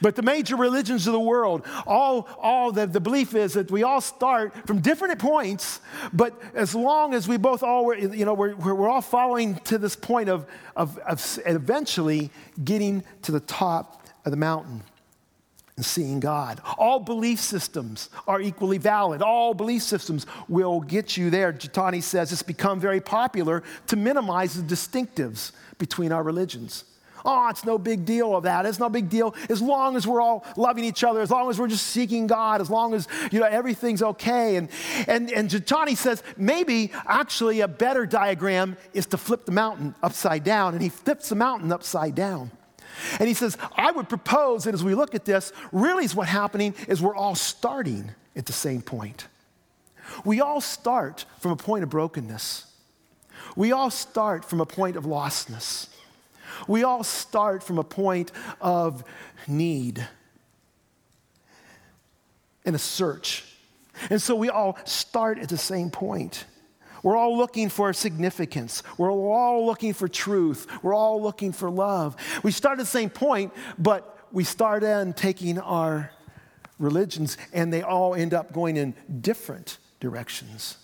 But 0.02 0.16
the 0.16 0.22
major 0.22 0.56
religions 0.56 1.08
of 1.08 1.14
the 1.14 1.20
world, 1.20 1.66
all, 1.86 2.28
all 2.40 2.72
the, 2.72 2.88
the 2.88 3.00
belief 3.00 3.36
is 3.36 3.54
that 3.54 3.72
we 3.72 3.84
all 3.84 4.02
start 4.02 4.68
from 4.68 4.80
different 4.80 5.20
points, 5.20 5.80
but 6.14 6.40
as 6.54 6.76
long 6.76 7.14
as 7.14 7.28
we 7.28 7.38
both 7.38 7.64
all, 7.64 7.86
were, 7.86 7.96
you 7.98 8.26
know, 8.26 8.34
we're, 8.34 8.56
we're 8.56 8.90
all 8.90 9.02
following 9.02 9.56
to 9.56 9.78
this 9.78 9.96
point 9.96 10.30
of, 10.30 10.46
of, 10.76 10.98
of 11.00 11.40
eventually 11.46 12.30
getting 12.64 13.04
to 13.24 13.32
the 13.32 13.40
top 13.40 14.08
of 14.26 14.32
the 14.32 14.38
mountain 14.38 14.84
and 15.76 15.86
seeing 15.86 16.20
God. 16.20 16.62
All 16.78 17.00
belief 17.00 17.40
systems 17.40 18.10
are 18.28 18.42
equally 18.42 18.78
valid. 18.78 19.22
All 19.22 19.54
belief 19.54 19.84
systems 19.84 20.26
will 20.48 20.82
get 20.82 21.18
you 21.18 21.30
there. 21.30 21.54
Jethani 21.54 22.04
says 22.04 22.32
it's 22.32 22.44
become 22.44 22.80
very 22.80 23.02
popular 23.02 23.64
to 23.88 23.96
minimize 23.96 24.54
the 24.54 24.64
distinctives 24.64 25.52
between 25.78 26.12
our 26.12 26.24
religions. 26.24 26.86
Oh, 27.24 27.50
it's 27.50 27.66
no 27.66 27.78
big 27.78 28.06
deal 28.06 28.36
of 28.36 28.44
that. 28.44 28.66
It's 28.66 28.80
no 28.80 28.90
big 28.90 29.10
deal 29.10 29.36
as 29.50 29.62
long 29.62 29.96
as 29.96 30.08
we're 30.08 30.22
all 30.22 30.46
loving 30.58 30.84
each 30.84 31.04
other, 31.04 31.22
as 31.22 31.30
long 31.30 31.50
as 31.50 31.60
we're 31.60 31.68
just 31.68 31.88
seeking 31.88 32.28
God, 32.28 32.62
as 32.62 32.70
long 32.70 32.94
as 32.94 33.08
you 33.32 33.40
know 33.40 33.46
everything's 33.46 34.02
okay. 34.02 34.56
And 34.56 34.70
and 35.08 35.32
and 35.32 35.66
Johnny 35.66 35.96
says 35.96 36.24
maybe 36.38 36.92
actually 37.06 37.62
a 37.62 37.68
better 37.68 38.06
diagram 38.06 38.78
is 38.94 39.06
to 39.08 39.18
flip 39.18 39.46
the 39.46 39.52
mountain 39.52 39.94
upside 40.02 40.44
down, 40.44 40.74
and 40.74 40.82
he 40.82 40.90
flips 40.90 41.30
the 41.30 41.36
mountain 41.36 41.72
upside 41.72 42.16
down. 42.16 42.52
And 43.20 43.28
he 43.28 43.34
says, 43.34 43.58
I 43.76 43.92
would 43.92 44.10
propose 44.10 44.66
that 44.66 44.74
as 44.74 44.84
we 44.84 44.96
look 44.96 45.16
at 45.16 45.26
this, 45.26 45.52
really 45.72 46.06
is 46.06 46.16
what's 46.16 46.30
happening 46.30 46.76
is 46.88 47.02
we're 47.02 47.16
all 47.16 47.36
starting 47.36 48.12
at 48.36 48.46
the 48.46 48.54
same 48.54 48.82
point. 48.82 49.28
We 50.26 50.42
all 50.42 50.62
start 50.62 51.26
from 51.40 51.52
a 51.52 51.56
point 51.56 51.84
of 51.84 51.90
brokenness. 51.90 52.66
We 53.56 53.72
all 53.72 53.90
start 53.90 54.46
from 54.46 54.62
a 54.62 54.66
point 54.66 54.96
of 54.96 55.06
lostness. 55.06 55.88
We 56.68 56.84
all 56.84 57.04
start 57.04 57.64
from 57.64 57.78
a 57.78 57.84
point 57.84 58.32
of 58.60 59.04
need 59.48 60.08
and 62.66 62.76
a 62.76 62.80
search. 62.80 63.44
And 64.10 64.22
so 64.22 64.36
we 64.36 64.50
all 64.50 64.78
start 64.86 65.40
at 65.40 65.50
the 65.50 65.58
same 65.58 65.90
point. 65.90 66.46
We're 67.04 67.18
all 67.18 67.38
looking 67.38 67.70
for 67.70 67.94
significance. 67.94 68.84
We're 68.98 69.12
all 69.12 69.66
looking 69.66 69.94
for 69.94 70.08
truth. 70.08 70.68
We're 70.84 70.94
all 70.94 71.22
looking 71.22 71.52
for 71.52 71.70
love. 71.70 72.16
We 72.44 72.52
start 72.52 72.80
at 72.80 72.84
the 72.84 72.86
same 72.86 73.10
point, 73.10 73.54
but 73.80 74.20
we 74.32 74.44
start 74.44 74.84
in 74.84 75.14
taking 75.14 75.60
our 75.60 76.12
religions, 76.80 77.38
and 77.54 77.72
they 77.72 77.82
all 77.82 78.16
end 78.16 78.34
up 78.34 78.54
going 78.54 78.78
in 78.78 78.94
different 79.22 79.78
directions. 80.00 80.78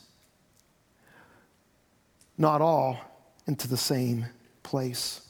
Not 2.37 2.61
all 2.61 2.99
into 3.47 3.67
the 3.67 3.77
same 3.77 4.27
place. 4.63 5.21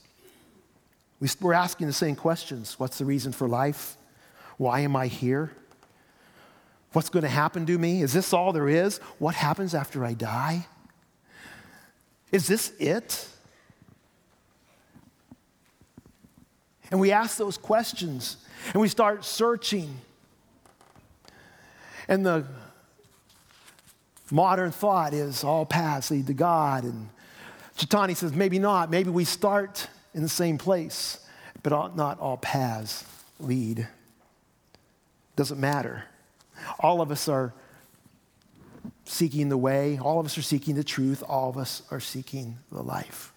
We're 1.41 1.53
asking 1.53 1.87
the 1.87 1.93
same 1.93 2.15
questions 2.15 2.79
What's 2.79 2.97
the 2.97 3.05
reason 3.05 3.31
for 3.31 3.47
life? 3.47 3.97
Why 4.57 4.81
am 4.81 4.95
I 4.95 5.07
here? 5.07 5.51
What's 6.93 7.09
going 7.09 7.23
to 7.23 7.29
happen 7.29 7.65
to 7.65 7.77
me? 7.77 8.01
Is 8.01 8.13
this 8.13 8.33
all 8.33 8.53
there 8.53 8.69
is? 8.69 8.97
What 9.19 9.35
happens 9.35 9.75
after 9.75 10.03
I 10.03 10.13
die? 10.13 10.65
Is 12.31 12.47
this 12.47 12.73
it? 12.79 13.27
And 16.91 16.99
we 16.99 17.11
ask 17.11 17.37
those 17.37 17.57
questions 17.57 18.37
and 18.73 18.81
we 18.81 18.87
start 18.87 19.25
searching. 19.25 19.99
And 22.07 22.25
the 22.25 22.45
modern 24.31 24.71
thought 24.71 25.13
is 25.13 25.43
all 25.43 25.65
paths 25.65 26.11
lead 26.11 26.27
to 26.27 26.33
God. 26.33 26.83
And 26.83 27.09
Jethani 27.77 28.15
says, 28.15 28.33
maybe 28.33 28.59
not. 28.59 28.89
Maybe 28.89 29.09
we 29.09 29.25
start 29.25 29.87
in 30.13 30.21
the 30.21 30.29
same 30.29 30.57
place, 30.57 31.19
but 31.63 31.95
not 31.95 32.19
all 32.19 32.37
paths 32.37 33.05
lead. 33.39 33.87
Doesn't 35.35 35.59
matter. 35.59 36.05
All 36.79 37.01
of 37.01 37.11
us 37.11 37.27
are 37.27 37.53
seeking 39.07 39.49
the 39.49 39.57
way, 39.57 39.97
all 39.97 40.19
of 40.19 40.25
us 40.25 40.37
are 40.37 40.41
seeking 40.43 40.75
the 40.75 40.83
truth, 40.83 41.23
all 41.27 41.49
of 41.49 41.57
us 41.57 41.81
are 41.89 41.99
seeking 41.99 42.57
the 42.71 42.81
life. 42.81 43.33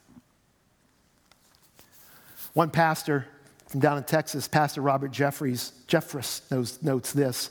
One 2.53 2.71
pastor 2.71 3.27
from 3.69 3.79
down 3.79 3.97
in 3.97 4.03
Texas, 4.03 4.49
Pastor 4.49 4.81
Robert 4.81 5.13
Jeffries, 5.13 5.73
Jeffress 5.87 6.43
knows, 6.51 6.83
notes 6.83 7.13
this. 7.13 7.51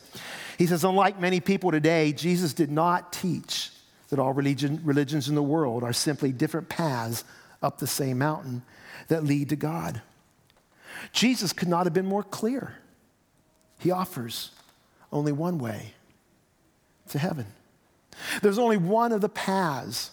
He 0.57 0.65
says, 0.65 0.83
unlike 0.83 1.17
many 1.19 1.39
people 1.39 1.71
today, 1.71 2.11
Jesus 2.11 2.53
did 2.53 2.69
not 2.69 3.13
teach 3.13 3.71
that 4.09 4.19
all 4.19 4.33
religion, 4.33 4.81
religions 4.83 5.29
in 5.29 5.35
the 5.35 5.43
world 5.43 5.81
are 5.83 5.93
simply 5.93 6.33
different 6.33 6.67
paths 6.67 7.23
up 7.61 7.77
the 7.77 7.87
same 7.87 8.17
mountain 8.17 8.63
that 9.07 9.23
lead 9.23 9.49
to 9.49 9.55
God. 9.55 10.01
Jesus 11.13 11.53
could 11.53 11.69
not 11.69 11.85
have 11.85 11.93
been 11.93 12.05
more 12.05 12.23
clear. 12.23 12.75
He 13.77 13.91
offers 13.91 14.51
only 15.13 15.31
one 15.31 15.57
way 15.57 15.93
to 17.09 17.17
heaven. 17.17 17.45
There's 18.41 18.59
only 18.59 18.77
one 18.77 19.11
of 19.11 19.21
the 19.21 19.29
paths 19.29 20.11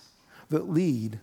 that 0.50 0.68
lead 0.68 1.20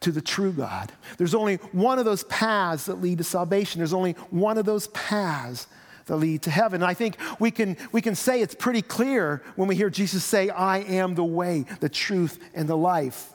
to 0.00 0.12
the 0.12 0.20
true 0.20 0.52
God. 0.52 0.92
There's 1.18 1.34
only 1.34 1.56
one 1.72 1.98
of 1.98 2.04
those 2.04 2.24
paths 2.24 2.86
that 2.86 3.00
lead 3.00 3.18
to 3.18 3.24
salvation. 3.24 3.78
There's 3.78 3.94
only 3.94 4.12
one 4.30 4.58
of 4.58 4.66
those 4.66 4.88
paths 4.88 5.66
that 6.06 6.16
lead 6.16 6.42
to 6.42 6.50
heaven. 6.50 6.82
And 6.82 6.90
I 6.90 6.94
think 6.94 7.16
we 7.38 7.50
can, 7.50 7.76
we 7.92 8.00
can 8.00 8.14
say 8.14 8.40
it's 8.40 8.54
pretty 8.54 8.82
clear 8.82 9.42
when 9.56 9.68
we 9.68 9.74
hear 9.74 9.90
Jesus 9.90 10.24
say, 10.24 10.48
I 10.48 10.78
am 10.78 11.14
the 11.14 11.24
way, 11.24 11.64
the 11.80 11.88
truth, 11.88 12.38
and 12.54 12.68
the 12.68 12.76
life. 12.76 13.32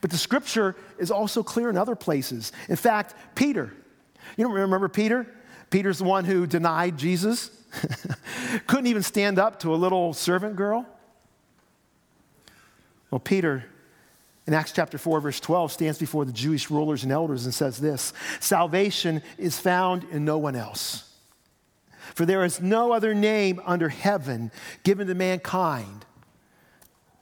But 0.00 0.10
the 0.10 0.18
scripture 0.18 0.76
is 0.98 1.10
also 1.10 1.42
clear 1.42 1.70
in 1.70 1.76
other 1.76 1.96
places. 1.96 2.52
In 2.68 2.76
fact, 2.76 3.14
Peter, 3.34 3.72
you 4.36 4.44
don't 4.44 4.54
remember 4.54 4.88
Peter? 4.88 5.26
Peter's 5.70 5.98
the 5.98 6.04
one 6.04 6.24
who 6.24 6.46
denied 6.46 6.98
Jesus, 6.98 7.50
couldn't 8.66 8.86
even 8.86 9.02
stand 9.02 9.38
up 9.38 9.60
to 9.60 9.74
a 9.74 9.76
little 9.76 10.12
servant 10.12 10.56
girl. 10.56 10.86
Well, 13.12 13.20
Peter, 13.20 13.62
in 14.46 14.54
Acts 14.54 14.72
chapter 14.72 14.96
4, 14.96 15.20
verse 15.20 15.38
12, 15.38 15.70
stands 15.70 15.98
before 15.98 16.24
the 16.24 16.32
Jewish 16.32 16.70
rulers 16.70 17.02
and 17.02 17.12
elders 17.12 17.44
and 17.44 17.54
says 17.54 17.78
this 17.78 18.14
Salvation 18.40 19.22
is 19.36 19.60
found 19.60 20.04
in 20.04 20.24
no 20.24 20.38
one 20.38 20.56
else. 20.56 21.10
For 22.14 22.24
there 22.24 22.42
is 22.42 22.60
no 22.60 22.90
other 22.90 23.14
name 23.14 23.60
under 23.66 23.90
heaven 23.90 24.50
given 24.82 25.06
to 25.08 25.14
mankind 25.14 26.06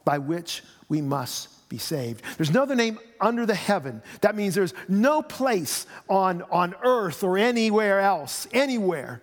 by 0.05 0.17
which 0.17 0.63
we 0.87 1.01
must 1.01 1.67
be 1.67 1.77
saved. 1.77 2.23
There's 2.37 2.51
no 2.51 2.63
other 2.63 2.75
name 2.75 2.97
under 3.19 3.45
the 3.45 3.53
heaven. 3.53 4.01
That 4.21 4.35
means 4.35 4.55
there's 4.55 4.73
no 4.87 5.21
place 5.21 5.85
on, 6.09 6.41
on 6.43 6.73
earth 6.83 7.21
or 7.21 7.37
anywhere 7.37 7.99
else, 7.99 8.47
anywhere. 8.53 9.21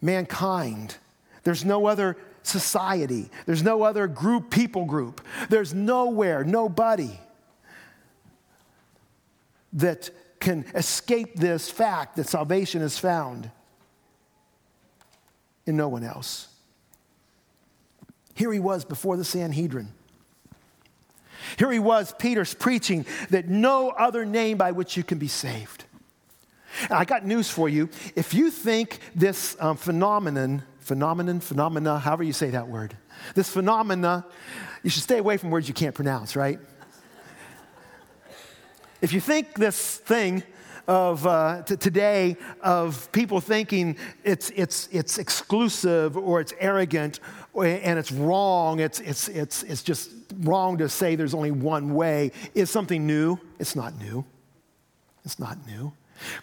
Mankind. 0.00 0.96
There's 1.42 1.64
no 1.64 1.86
other 1.86 2.16
society. 2.42 3.30
There's 3.46 3.62
no 3.62 3.82
other 3.82 4.06
group, 4.06 4.50
people 4.50 4.84
group. 4.84 5.20
There's 5.48 5.74
nowhere, 5.74 6.44
nobody 6.44 7.18
that 9.74 10.10
can 10.40 10.64
escape 10.74 11.36
this 11.36 11.70
fact 11.70 12.16
that 12.16 12.28
salvation 12.28 12.82
is 12.82 12.98
found 12.98 13.50
in 15.66 15.76
no 15.76 15.88
one 15.88 16.02
else. 16.02 16.48
Here 18.34 18.52
he 18.52 18.58
was 18.58 18.84
before 18.84 19.16
the 19.16 19.24
Sanhedrin. 19.24 19.92
Here 21.58 21.70
he 21.70 21.78
was, 21.78 22.14
Peter's 22.18 22.54
preaching 22.54 23.06
that 23.30 23.48
no 23.48 23.90
other 23.90 24.24
name 24.24 24.56
by 24.56 24.72
which 24.72 24.96
you 24.96 25.02
can 25.02 25.18
be 25.18 25.28
saved. 25.28 25.84
And 26.84 26.92
I 26.92 27.04
got 27.04 27.26
news 27.26 27.50
for 27.50 27.68
you. 27.68 27.88
If 28.14 28.32
you 28.32 28.50
think 28.50 28.98
this 29.14 29.56
um, 29.60 29.76
phenomenon, 29.76 30.62
phenomenon, 30.90 31.38
phenomena, 31.38 32.00
however 32.00 32.24
you 32.24 32.32
say 32.32 32.50
that 32.50 32.66
word, 32.66 32.96
this 33.36 33.48
phenomena, 33.48 34.26
you 34.82 34.90
should 34.90 35.04
stay 35.04 35.18
away 35.18 35.36
from 35.36 35.50
words 35.50 35.68
you 35.68 35.74
can't 35.74 35.94
pronounce, 35.94 36.34
right? 36.34 36.58
If 39.00 39.12
you 39.12 39.20
think 39.20 39.54
this 39.54 39.98
thing 39.98 40.42
of 40.88 41.24
uh, 41.28 41.62
t- 41.62 41.76
today 41.76 42.36
of 42.60 43.12
people 43.12 43.40
thinking 43.40 43.96
it's, 44.24 44.50
it's, 44.56 44.88
it's 44.90 45.18
exclusive 45.18 46.16
or 46.16 46.40
it's 46.40 46.54
arrogant 46.58 47.20
and 47.54 47.96
it's 47.96 48.10
wrong, 48.10 48.80
it's, 48.80 48.98
it's, 48.98 49.28
it's, 49.28 49.62
it's 49.62 49.84
just 49.84 50.10
wrong 50.40 50.76
to 50.78 50.88
say 50.88 51.14
there's 51.14 51.34
only 51.34 51.52
one 51.52 51.94
way, 51.94 52.32
is 52.52 52.68
something 52.68 53.06
new. 53.06 53.38
It's 53.60 53.76
not 53.76 53.96
new. 54.00 54.24
It's 55.24 55.38
not 55.38 55.56
new. 55.68 55.92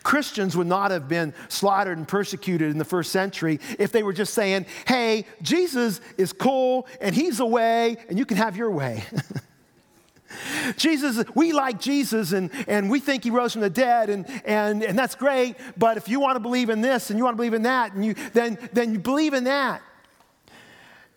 Christians 0.04 0.56
would 0.56 0.68
not 0.68 0.92
have 0.92 1.08
been 1.08 1.34
slaughtered 1.50 1.98
and 1.98 2.08
persecuted 2.08 2.72
in 2.72 2.78
the 2.78 2.86
first 2.86 3.12
century 3.12 3.60
if 3.80 3.92
they 3.92 4.04
were 4.04 4.14
just 4.14 4.34
saying, 4.34 4.66
hey, 4.88 5.26
Jesus 5.42 6.02
is 6.18 6.34
cool 6.34 6.88
and 7.02 7.14
he's 7.14 7.38
the 7.38 7.46
way 7.46 7.98
and 8.10 8.18
you 8.18 8.26
can 8.26 8.38
have 8.38 8.58
your 8.58 8.72
way. 8.72 9.04
Jesus, 10.78 11.24
we 11.36 11.54
like 11.54 11.80
Jesus 11.80 12.34
and, 12.34 12.52
and 12.68 12.90
we 12.90 13.00
think 13.00 13.24
he 13.24 13.30
rose 13.30 13.54
from 13.54 13.62
the 13.62 13.70
dead, 13.70 14.10
and, 14.10 14.26
and, 14.44 14.84
and 14.84 15.00
that's 15.00 15.16
great. 15.16 15.56
But 15.78 15.96
if 15.96 16.10
you 16.10 16.20
want 16.20 16.36
to 16.36 16.42
believe 16.42 16.70
in 16.70 16.82
this 16.82 17.10
and 17.10 17.18
you 17.18 17.24
want 17.24 17.36
to 17.36 17.38
believe 17.38 17.54
in 17.54 17.62
that, 17.62 17.94
and 17.94 18.06
you, 18.06 18.14
then, 18.34 18.58
then 18.74 18.94
you 18.94 19.00
believe 19.00 19.34
in 19.34 19.46
that 19.46 19.82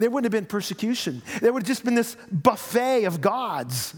there 0.00 0.10
wouldn't 0.10 0.32
have 0.32 0.38
been 0.40 0.46
persecution. 0.46 1.22
There 1.40 1.52
would 1.52 1.62
have 1.62 1.68
just 1.68 1.84
been 1.84 1.94
this 1.94 2.16
buffet 2.32 3.04
of 3.04 3.20
gods. 3.20 3.94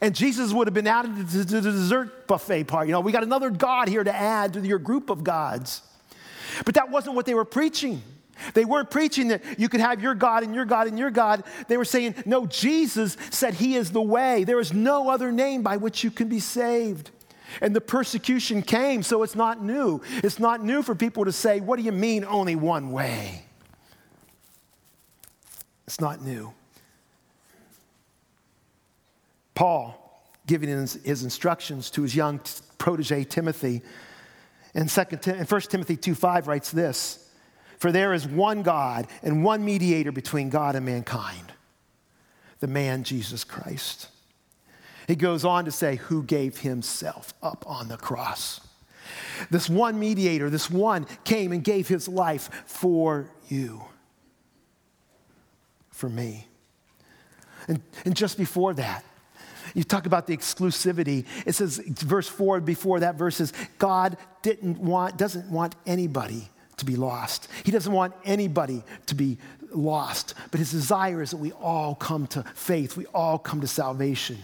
And 0.00 0.14
Jesus 0.14 0.52
would 0.52 0.66
have 0.66 0.74
been 0.74 0.86
added 0.86 1.28
to 1.28 1.44
the 1.44 1.60
dessert 1.60 2.26
buffet 2.26 2.64
part. 2.64 2.86
You 2.86 2.92
know, 2.92 3.00
we 3.00 3.12
got 3.12 3.22
another 3.22 3.50
God 3.50 3.88
here 3.88 4.02
to 4.02 4.14
add 4.14 4.54
to 4.54 4.60
your 4.60 4.78
group 4.78 5.10
of 5.10 5.22
gods. 5.22 5.82
But 6.64 6.74
that 6.74 6.90
wasn't 6.90 7.14
what 7.16 7.26
they 7.26 7.34
were 7.34 7.44
preaching. 7.44 8.02
They 8.54 8.64
weren't 8.64 8.90
preaching 8.90 9.28
that 9.28 9.42
you 9.58 9.68
could 9.68 9.80
have 9.80 10.02
your 10.02 10.14
God 10.14 10.42
and 10.42 10.54
your 10.54 10.64
God 10.64 10.86
and 10.88 10.98
your 10.98 11.10
God. 11.10 11.44
They 11.68 11.76
were 11.76 11.84
saying, 11.84 12.16
no, 12.26 12.46
Jesus 12.46 13.16
said 13.30 13.54
he 13.54 13.76
is 13.76 13.90
the 13.90 14.02
way. 14.02 14.44
There 14.44 14.58
is 14.58 14.72
no 14.72 15.08
other 15.08 15.30
name 15.30 15.62
by 15.62 15.76
which 15.76 16.02
you 16.02 16.10
can 16.10 16.28
be 16.28 16.40
saved. 16.40 17.10
And 17.60 17.76
the 17.76 17.80
persecution 17.80 18.62
came, 18.62 19.02
so 19.02 19.22
it's 19.22 19.34
not 19.34 19.62
new. 19.62 20.00
It's 20.24 20.38
not 20.38 20.64
new 20.64 20.82
for 20.82 20.94
people 20.94 21.26
to 21.26 21.32
say, 21.32 21.60
what 21.60 21.76
do 21.76 21.82
you 21.82 21.92
mean 21.92 22.24
only 22.24 22.56
one 22.56 22.90
way? 22.92 23.44
It's 25.86 26.00
not 26.00 26.22
new. 26.22 26.54
Paul, 29.62 30.26
giving 30.44 30.68
his, 30.68 30.94
his 31.04 31.22
instructions 31.22 31.88
to 31.92 32.02
his 32.02 32.16
young 32.16 32.40
protege 32.78 33.22
Timothy. 33.22 33.82
And, 34.74 34.90
second, 34.90 35.24
and 35.28 35.48
1 35.48 35.60
Timothy 35.60 35.96
2.5 35.96 36.48
writes 36.48 36.72
this, 36.72 37.30
For 37.78 37.92
there 37.92 38.12
is 38.12 38.26
one 38.26 38.64
God 38.64 39.06
and 39.22 39.44
one 39.44 39.64
mediator 39.64 40.10
between 40.10 40.50
God 40.50 40.74
and 40.74 40.84
mankind, 40.84 41.52
the 42.58 42.66
man 42.66 43.04
Jesus 43.04 43.44
Christ. 43.44 44.08
He 45.06 45.14
goes 45.14 45.44
on 45.44 45.64
to 45.66 45.70
say, 45.70 45.94
who 45.94 46.24
gave 46.24 46.58
himself 46.58 47.32
up 47.40 47.64
on 47.64 47.86
the 47.86 47.96
cross. 47.96 48.60
This 49.48 49.70
one 49.70 49.96
mediator, 49.96 50.50
this 50.50 50.72
one 50.72 51.06
came 51.22 51.52
and 51.52 51.62
gave 51.62 51.86
his 51.86 52.08
life 52.08 52.50
for 52.66 53.30
you, 53.46 53.84
for 55.92 56.08
me. 56.08 56.48
And, 57.68 57.80
and 58.04 58.16
just 58.16 58.36
before 58.36 58.74
that, 58.74 59.04
you 59.74 59.84
talk 59.84 60.06
about 60.06 60.26
the 60.26 60.36
exclusivity. 60.36 61.26
It 61.46 61.54
says, 61.54 61.78
verse 61.78 62.28
4 62.28 62.60
before 62.60 63.00
that 63.00 63.16
verse 63.16 63.36
says, 63.36 63.52
God 63.78 64.16
didn't 64.42 64.78
want, 64.78 65.16
doesn't 65.16 65.50
want 65.50 65.74
anybody 65.86 66.48
to 66.78 66.84
be 66.84 66.96
lost. 66.96 67.48
He 67.64 67.70
doesn't 67.70 67.92
want 67.92 68.14
anybody 68.24 68.82
to 69.06 69.14
be 69.14 69.38
lost. 69.72 70.34
But 70.50 70.58
his 70.58 70.70
desire 70.70 71.22
is 71.22 71.30
that 71.30 71.36
we 71.36 71.52
all 71.52 71.94
come 71.94 72.26
to 72.28 72.42
faith, 72.54 72.96
we 72.96 73.06
all 73.06 73.38
come 73.38 73.60
to 73.60 73.66
salvation 73.66 74.38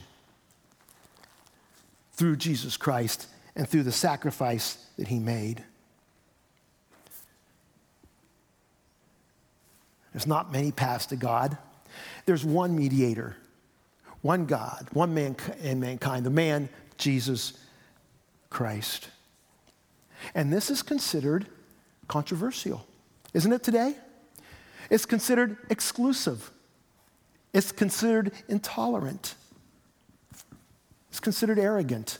through 2.12 2.37
Jesus 2.37 2.76
Christ 2.76 3.26
and 3.54 3.68
through 3.68 3.85
the 3.85 3.92
sacrifice 3.92 4.85
that 4.98 5.09
he 5.09 5.18
made. 5.18 5.62
There's 10.12 10.26
not 10.26 10.52
many 10.52 10.72
paths 10.72 11.07
to 11.07 11.16
God. 11.16 11.57
There's 12.26 12.44
one 12.44 12.76
mediator 12.76 13.37
one 14.22 14.46
God, 14.46 14.88
one 14.92 15.14
man 15.14 15.37
and 15.62 15.81
mankind, 15.81 16.26
the 16.26 16.31
man, 16.31 16.68
Jesus 16.96 17.52
Christ. 18.50 19.09
And 20.35 20.52
this 20.52 20.70
is 20.70 20.83
considered 20.83 21.46
controversial, 22.09 22.87
isn't 23.35 23.52
it 23.52 23.62
today? 23.62 23.94
It's 24.90 25.07
considered 25.07 25.57
exclusive. 25.70 26.50
It's 27.52 27.72
considered 27.72 28.33
intolerant. 28.48 29.35
It's 31.11 31.20
considered 31.20 31.59
arrogant 31.59 32.18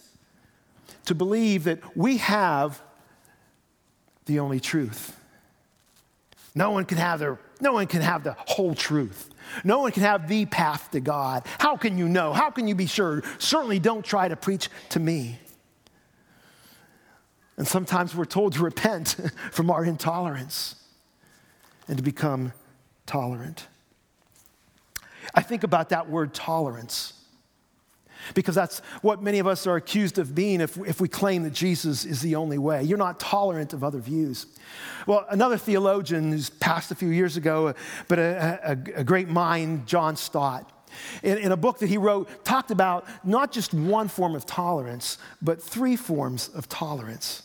to 1.07 1.15
believe 1.15 1.65
that 1.65 1.97
we 1.97 2.19
have 2.19 2.83
the 4.27 4.39
only 4.39 4.61
truth. 4.61 5.19
No 6.59 6.73
one 6.73 6.87
can 6.87 6.99
have, 6.99 7.21
their, 7.21 7.39
no 7.61 7.75
one 7.75 7.87
can 7.87 8.01
have 8.01 8.25
the 8.25 8.35
whole 8.37 8.75
truth. 8.75 9.31
No 9.63 9.79
one 9.79 9.93
can 9.93 10.03
have 10.03 10.27
the 10.27 10.45
path 10.45 10.91
to 10.91 10.99
God. 10.99 11.45
How 11.61 11.77
can 11.77 11.97
you 11.97 12.09
know? 12.09 12.33
How 12.33 12.51
can 12.51 12.67
you 12.67 12.75
be 12.75 12.87
sure? 12.87 13.23
Certainly 13.39 13.79
don't 13.79 14.05
try 14.05 14.27
to 14.27 14.35
preach 14.35 14.69
to 14.89 14.99
me. 14.99 15.39
And 17.57 17.67
sometimes 17.67 18.13
we're 18.13 18.25
told 18.25 18.55
to 18.55 18.65
repent 18.65 19.15
from 19.53 19.71
our 19.71 19.85
intolerance 19.85 20.75
and 21.87 21.97
to 21.97 22.03
become 22.03 22.53
tolerant. 23.07 23.69
I 25.37 25.43
think 25.43 25.63
about 25.63 25.91
that 25.91 26.11
word 26.11 26.35
tolerance 26.35 27.13
because 28.35 28.55
that's 28.55 28.81
what 29.03 29.23
many 29.23 29.39
of 29.39 29.47
us 29.47 29.67
are 29.67 29.77
accused 29.77 30.19
of 30.19 30.35
being 30.35 30.61
if, 30.61 30.77
if 30.79 31.01
we 31.01 31.09
claim 31.09 31.43
that 31.45 31.53
Jesus 31.53 32.05
is 32.05 32.21
the 32.21 32.37
only 32.37 32.59
way. 32.59 32.83
You're 32.83 32.99
not 32.99 33.21
tolerant 33.21 33.73
of 33.73 33.83
other 33.85 33.99
views. 33.99 34.47
Well, 35.07 35.27
another 35.31 35.57
theologian 35.57 36.33
who's 36.33 36.51
passed 36.51 36.91
a 36.91 36.95
few 36.95 37.09
years 37.09 37.37
ago, 37.37 37.75
but 38.09 38.19
a, 38.19 38.61
a, 38.65 39.01
a 39.01 39.05
great 39.05 39.29
mind, 39.29 39.87
John 39.87 40.17
Stott, 40.17 40.71
in, 41.23 41.39
in, 41.39 41.53
a 41.53 41.57
book 41.57 41.79
that 41.79 41.89
he 41.89 41.99
wrote, 41.99 42.45
talked 42.45 42.71
about 42.71 43.07
not 43.25 43.53
just 43.53 43.75
one 43.75 44.09
form 44.09 44.35
of 44.35 44.47
tolerance, 44.47 45.19
but 45.43 45.63
three 45.63 45.97
forms 45.97 46.49
of 46.49 46.69
tolerance. 46.69 47.43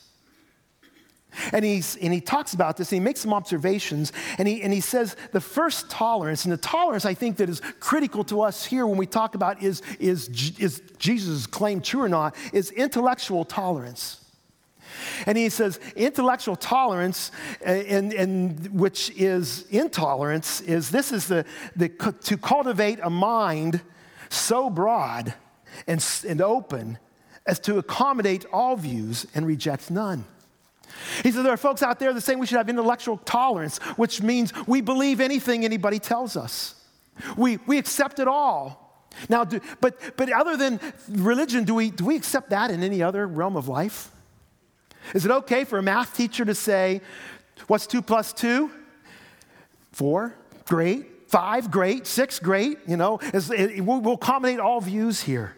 And, 1.51 1.63
he's, 1.65 1.95
and 1.97 2.13
he 2.13 2.21
talks 2.21 2.53
about 2.53 2.77
this 2.77 2.91
and 2.91 3.01
he 3.01 3.03
makes 3.03 3.21
some 3.21 3.33
observations 3.33 4.11
and 4.37 4.47
he, 4.47 4.61
and 4.61 4.73
he 4.73 4.81
says 4.81 5.15
the 5.31 5.41
first 5.41 5.89
tolerance, 5.89 6.45
and 6.45 6.51
the 6.51 6.57
tolerance 6.57 7.05
I 7.05 7.13
think 7.13 7.37
that 7.37 7.49
is 7.49 7.61
critical 7.79 8.23
to 8.25 8.41
us 8.41 8.65
here 8.65 8.85
when 8.87 8.97
we 8.97 9.05
talk 9.05 9.35
about 9.35 9.61
is, 9.61 9.81
is, 9.99 10.29
is 10.59 10.81
Jesus' 10.97 11.47
claim 11.47 11.81
true 11.81 12.03
or 12.03 12.09
not, 12.09 12.35
is 12.53 12.71
intellectual 12.71 13.45
tolerance. 13.45 14.19
And 15.25 15.37
he 15.37 15.49
says 15.49 15.79
intellectual 15.95 16.55
tolerance, 16.55 17.31
uh, 17.65 17.69
and, 17.69 18.13
and 18.13 18.79
which 18.79 19.09
is 19.11 19.65
intolerance, 19.69 20.61
is 20.61 20.89
this 20.89 21.11
is 21.11 21.27
the, 21.27 21.45
the 21.75 21.89
to 21.89 22.37
cultivate 22.37 22.99
a 23.01 23.09
mind 23.09 23.81
so 24.29 24.69
broad 24.69 25.33
and, 25.87 26.05
and 26.27 26.41
open 26.41 26.97
as 27.45 27.59
to 27.59 27.77
accommodate 27.77 28.45
all 28.53 28.75
views 28.75 29.25
and 29.35 29.45
reject 29.45 29.91
none. 29.91 30.25
He 31.23 31.31
said, 31.31 31.43
There 31.43 31.53
are 31.53 31.57
folks 31.57 31.83
out 31.83 31.99
there 31.99 32.13
that 32.13 32.21
say 32.21 32.35
we 32.35 32.45
should 32.45 32.57
have 32.57 32.69
intellectual 32.69 33.17
tolerance, 33.17 33.77
which 33.97 34.21
means 34.21 34.53
we 34.67 34.81
believe 34.81 35.19
anything 35.19 35.65
anybody 35.65 35.99
tells 35.99 36.37
us. 36.37 36.75
We, 37.37 37.57
we 37.67 37.77
accept 37.77 38.19
it 38.19 38.27
all. 38.27 39.07
Now, 39.29 39.43
do, 39.43 39.59
but, 39.79 40.17
but 40.17 40.31
other 40.31 40.57
than 40.57 40.79
religion, 41.09 41.65
do 41.65 41.75
we, 41.75 41.91
do 41.91 42.05
we 42.05 42.15
accept 42.15 42.49
that 42.49 42.71
in 42.71 42.81
any 42.81 43.03
other 43.03 43.27
realm 43.27 43.55
of 43.55 43.67
life? 43.67 44.09
Is 45.13 45.25
it 45.25 45.31
okay 45.31 45.63
for 45.63 45.77
a 45.77 45.83
math 45.83 46.15
teacher 46.15 46.45
to 46.45 46.55
say, 46.55 47.01
What's 47.67 47.87
two 47.87 48.01
plus 48.01 48.33
two? 48.33 48.71
Four, 49.91 50.35
great. 50.65 51.29
Five, 51.29 51.71
great. 51.71 52.05
Six, 52.07 52.39
great. 52.39 52.79
You 52.87 52.97
know, 52.97 53.19
it, 53.33 53.83
we'll 53.83 54.13
accommodate 54.13 54.59
all 54.59 54.81
views 54.81 55.21
here. 55.21 55.55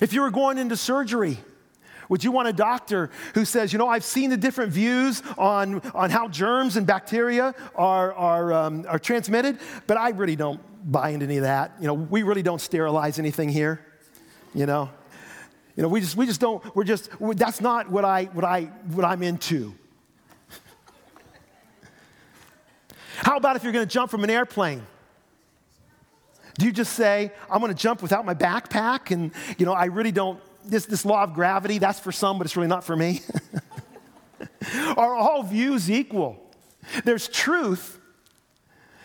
If 0.00 0.12
you 0.12 0.22
were 0.22 0.30
going 0.30 0.58
into 0.58 0.76
surgery, 0.76 1.38
would 2.08 2.22
you 2.22 2.32
want 2.32 2.48
a 2.48 2.52
doctor 2.52 3.10
who 3.34 3.44
says, 3.44 3.72
you 3.72 3.78
know, 3.78 3.88
I've 3.88 4.04
seen 4.04 4.30
the 4.30 4.36
different 4.36 4.72
views 4.72 5.22
on, 5.38 5.80
on 5.94 6.10
how 6.10 6.28
germs 6.28 6.76
and 6.76 6.86
bacteria 6.86 7.54
are, 7.74 8.12
are, 8.12 8.52
um, 8.52 8.86
are 8.88 8.98
transmitted, 8.98 9.58
but 9.86 9.96
I 9.96 10.10
really 10.10 10.36
don't 10.36 10.60
buy 10.90 11.10
into 11.10 11.24
any 11.24 11.38
of 11.38 11.44
that. 11.44 11.72
You 11.80 11.86
know, 11.86 11.94
we 11.94 12.22
really 12.22 12.42
don't 12.42 12.60
sterilize 12.60 13.18
anything 13.18 13.48
here, 13.48 13.80
you 14.54 14.66
know. 14.66 14.90
You 15.76 15.82
know, 15.82 15.88
we 15.88 16.00
just, 16.00 16.16
we 16.16 16.26
just 16.26 16.40
don't, 16.40 16.62
we're 16.76 16.84
just, 16.84 17.10
that's 17.20 17.60
not 17.60 17.90
what, 17.90 18.04
I, 18.04 18.24
what, 18.26 18.44
I, 18.44 18.64
what 18.92 19.04
I'm 19.04 19.22
into. 19.22 19.74
How 23.16 23.36
about 23.36 23.56
if 23.56 23.64
you're 23.64 23.72
going 23.72 23.86
to 23.86 23.92
jump 23.92 24.10
from 24.10 24.22
an 24.22 24.30
airplane? 24.30 24.82
Do 26.58 26.66
you 26.66 26.72
just 26.72 26.92
say, 26.92 27.32
I'm 27.50 27.60
going 27.60 27.74
to 27.74 27.78
jump 27.78 28.02
without 28.02 28.24
my 28.24 28.34
backpack? 28.34 29.10
And, 29.10 29.32
you 29.58 29.66
know, 29.66 29.72
I 29.72 29.86
really 29.86 30.12
don't 30.12 30.40
this, 30.64 30.86
this 30.86 31.04
law 31.04 31.22
of 31.22 31.34
gravity, 31.34 31.78
that's 31.78 32.00
for 32.00 32.12
some, 32.12 32.38
but 32.38 32.46
it's 32.46 32.56
really 32.56 32.68
not 32.68 32.84
for 32.84 32.96
me. 32.96 33.22
Are 34.96 35.14
all 35.14 35.42
views 35.42 35.90
equal? 35.90 36.40
There's 37.04 37.28
truth, 37.28 37.98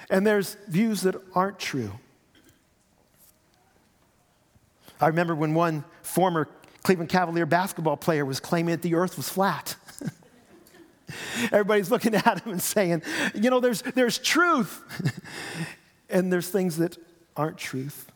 and 0.10 0.26
there's 0.26 0.58
views 0.68 1.02
that 1.02 1.16
aren't 1.34 1.60
true. 1.60 1.92
I 5.02 5.08
remember 5.08 5.36
when 5.36 5.54
one 5.54 5.84
former 6.02 6.48
Cleveland 6.84 7.10
Cavalier 7.10 7.46
basketball 7.46 7.98
player 7.98 8.26
was 8.26 8.40
claiming 8.40 8.72
that 8.72 8.82
the 8.82 8.96
earth 8.96 9.18
was 9.18 9.30
flat. 9.30 9.76
Everybody's 11.52 11.92
looking 11.92 12.16
at 12.16 12.42
him 12.42 12.54
and 12.54 12.62
saying, 12.62 13.04
you 13.34 13.50
know, 13.50 13.60
there's, 13.60 13.82
there's 13.82 14.18
truth, 14.18 14.84
and 16.10 16.32
there's 16.32 16.50
things 16.50 16.78
that 16.78 16.98
aren't 17.36 17.58
truth. 17.58 18.09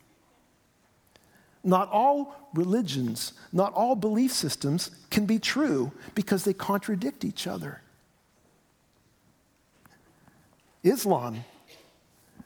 Not 1.63 1.89
all 1.91 2.35
religions, 2.53 3.33
not 3.51 3.73
all 3.73 3.95
belief 3.95 4.33
systems 4.33 4.91
can 5.09 5.25
be 5.25 5.39
true 5.39 5.91
because 6.13 6.43
they 6.43 6.53
contradict 6.53 7.23
each 7.23 7.47
other. 7.47 7.81
Islam 10.83 11.45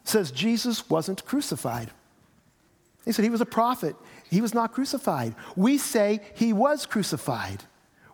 says 0.03 0.32
Jesus 0.32 0.88
wasn't 0.89 1.25
crucified. 1.25 1.89
They 3.03 3.12
said 3.12 3.23
he 3.23 3.32
was 3.32 3.41
a 3.41 3.45
prophet. 3.45 3.95
He 4.30 4.41
was 4.41 4.53
not 4.53 4.73
crucified. 4.73 5.34
We 5.56 5.77
say 5.77 6.21
he 6.36 6.53
was 6.53 6.86
crucified. 6.86 7.63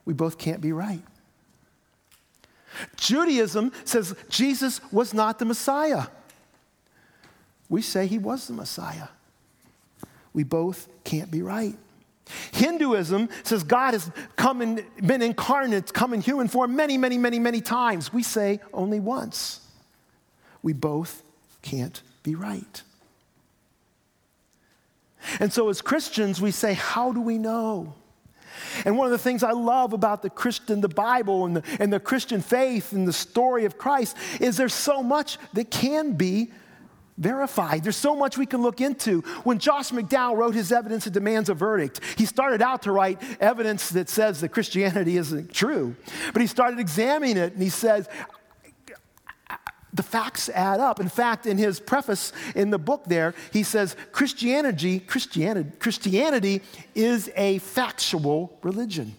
We 0.06 0.14
both 0.14 0.38
can't 0.38 0.62
be 0.62 0.72
right. 0.72 1.02
Judaism 2.96 3.72
says 3.84 4.16
Jesus 4.30 4.82
was 4.92 5.14
not 5.14 5.40
the 5.40 5.46
Messiah. 5.46 6.06
We 7.70 7.82
say 7.82 8.08
he 8.08 8.18
was 8.18 8.48
the 8.48 8.54
Messiah 8.54 9.08
we 10.34 10.44
both 10.44 10.88
can't 11.04 11.30
be 11.30 11.42
right. 11.42 11.76
Hinduism 12.54 13.30
says 13.44 13.64
God 13.64 13.94
has 13.94 14.10
come 14.36 14.62
and 14.62 14.84
been 15.06 15.22
incarnate, 15.22 15.94
come 15.94 16.14
in 16.14 16.22
human 16.22 16.48
form 16.48 16.76
many, 16.76 16.98
many, 16.98 17.18
many, 17.18 17.40
many 17.40 17.62
times. 17.62 18.14
We 18.14 18.24
say 18.24 18.60
only 18.74 19.00
once. 19.00 19.60
We 20.62 20.74
both 20.74 21.22
can't 21.62 22.02
be 22.24 22.36
right. 22.36 22.82
And 25.40 25.52
so, 25.52 25.70
as 25.70 25.82
Christians, 25.82 26.42
we 26.42 26.52
say, 26.52 26.74
How 26.74 27.12
do 27.12 27.22
we 27.22 27.38
know? 27.38 27.94
And 28.86 28.98
one 28.98 29.06
of 29.06 29.12
the 29.12 29.18
things 29.18 29.44
I 29.44 29.52
love 29.52 29.94
about 29.94 30.22
the 30.22 30.30
Christian, 30.30 30.82
the 30.82 30.90
Bible, 30.90 31.46
and 31.46 31.58
the, 31.58 31.64
and 31.80 31.92
the 31.92 32.00
Christian 32.00 32.42
faith 32.42 32.94
and 32.94 33.08
the 33.08 33.14
story 33.14 33.66
of 33.66 33.78
Christ 33.78 34.16
is 34.40 34.58
there's 34.58 34.74
so 34.74 35.02
much 35.02 35.38
that 35.54 35.72
can 35.72 36.14
be 36.14 36.52
verified. 37.18 37.84
There's 37.84 37.96
so 37.96 38.16
much 38.16 38.38
we 38.38 38.46
can 38.46 38.62
look 38.62 38.82
into. 38.82 39.22
When 39.44 39.60
Josh 39.60 39.90
McDowell 39.92 40.38
wrote 40.38 40.56
his 40.56 40.72
evidence 40.72 41.06
that 41.06 41.12
demands 41.12 41.50
a 41.50 41.54
verdict, 41.54 42.00
he 42.18 42.26
started 42.26 42.62
out 42.62 42.84
to 42.84 42.92
write 42.92 43.22
evidence 43.40 43.90
that 43.90 44.10
says 44.10 44.42
that 44.42 44.50
Christianity 44.50 45.18
isn't 45.18 45.54
true. 45.54 45.96
But 46.32 46.42
he 46.42 46.48
started 46.48 46.80
examining 46.80 47.38
it 47.38 47.54
and 47.54 47.62
he 47.62 47.70
says, 47.70 48.08
the 49.94 50.04
facts 50.04 50.50
add 50.50 50.80
up. 50.80 51.00
In 51.00 51.08
fact, 51.08 51.46
in 51.46 51.58
his 51.58 51.80
preface 51.80 52.34
in 52.56 52.72
the 52.72 52.80
book 52.80 53.06
there, 53.06 53.36
he 53.52 53.62
says 53.62 53.96
Christianity, 54.12 55.00
Christianity, 55.00 55.72
Christianity 55.78 56.62
is 56.96 57.30
a 57.36 57.60
factual 57.60 58.58
religion. 58.64 59.16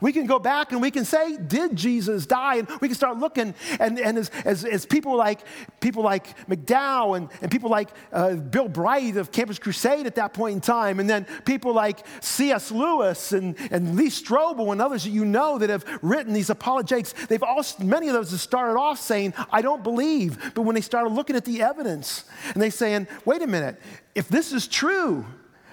We 0.00 0.12
can 0.12 0.26
go 0.26 0.38
back 0.38 0.72
and 0.72 0.82
we 0.82 0.90
can 0.90 1.04
say, 1.04 1.36
did 1.36 1.76
Jesus 1.76 2.26
die? 2.26 2.56
And 2.56 2.68
we 2.80 2.88
can 2.88 2.94
start 2.94 3.18
looking. 3.18 3.54
And, 3.78 3.98
and 3.98 4.18
as, 4.18 4.30
as, 4.44 4.64
as 4.64 4.86
people, 4.86 5.16
like, 5.16 5.40
people 5.80 6.02
like 6.02 6.46
McDowell 6.48 7.16
and, 7.16 7.28
and 7.40 7.50
people 7.50 7.70
like 7.70 7.88
uh, 8.12 8.34
Bill 8.34 8.68
Bright 8.68 9.16
of 9.16 9.32
Campus 9.32 9.58
Crusade 9.58 10.06
at 10.06 10.14
that 10.16 10.32
point 10.32 10.54
in 10.54 10.60
time, 10.60 11.00
and 11.00 11.08
then 11.08 11.26
people 11.44 11.72
like 11.72 12.04
C.S. 12.20 12.70
Lewis 12.70 13.32
and, 13.32 13.56
and 13.70 13.96
Lee 13.96 14.08
Strobel 14.08 14.72
and 14.72 14.80
others 14.80 15.04
that 15.04 15.10
you 15.10 15.24
know 15.24 15.58
that 15.58 15.70
have 15.70 15.84
written 16.02 16.32
these 16.32 16.50
apologetics, 16.50 17.12
they've 17.26 17.42
all, 17.42 17.64
many 17.78 18.08
of 18.08 18.14
those 18.14 18.30
have 18.30 18.40
started 18.40 18.78
off 18.78 19.00
saying, 19.00 19.34
I 19.50 19.62
don't 19.62 19.82
believe. 19.82 20.54
But 20.54 20.62
when 20.62 20.74
they 20.74 20.80
started 20.80 21.10
looking 21.10 21.36
at 21.36 21.44
the 21.44 21.62
evidence 21.62 22.24
and 22.52 22.62
they 22.62 22.70
saying, 22.70 23.08
wait 23.24 23.42
a 23.42 23.46
minute, 23.46 23.80
if 24.14 24.28
this 24.28 24.52
is 24.52 24.66
true, 24.66 25.24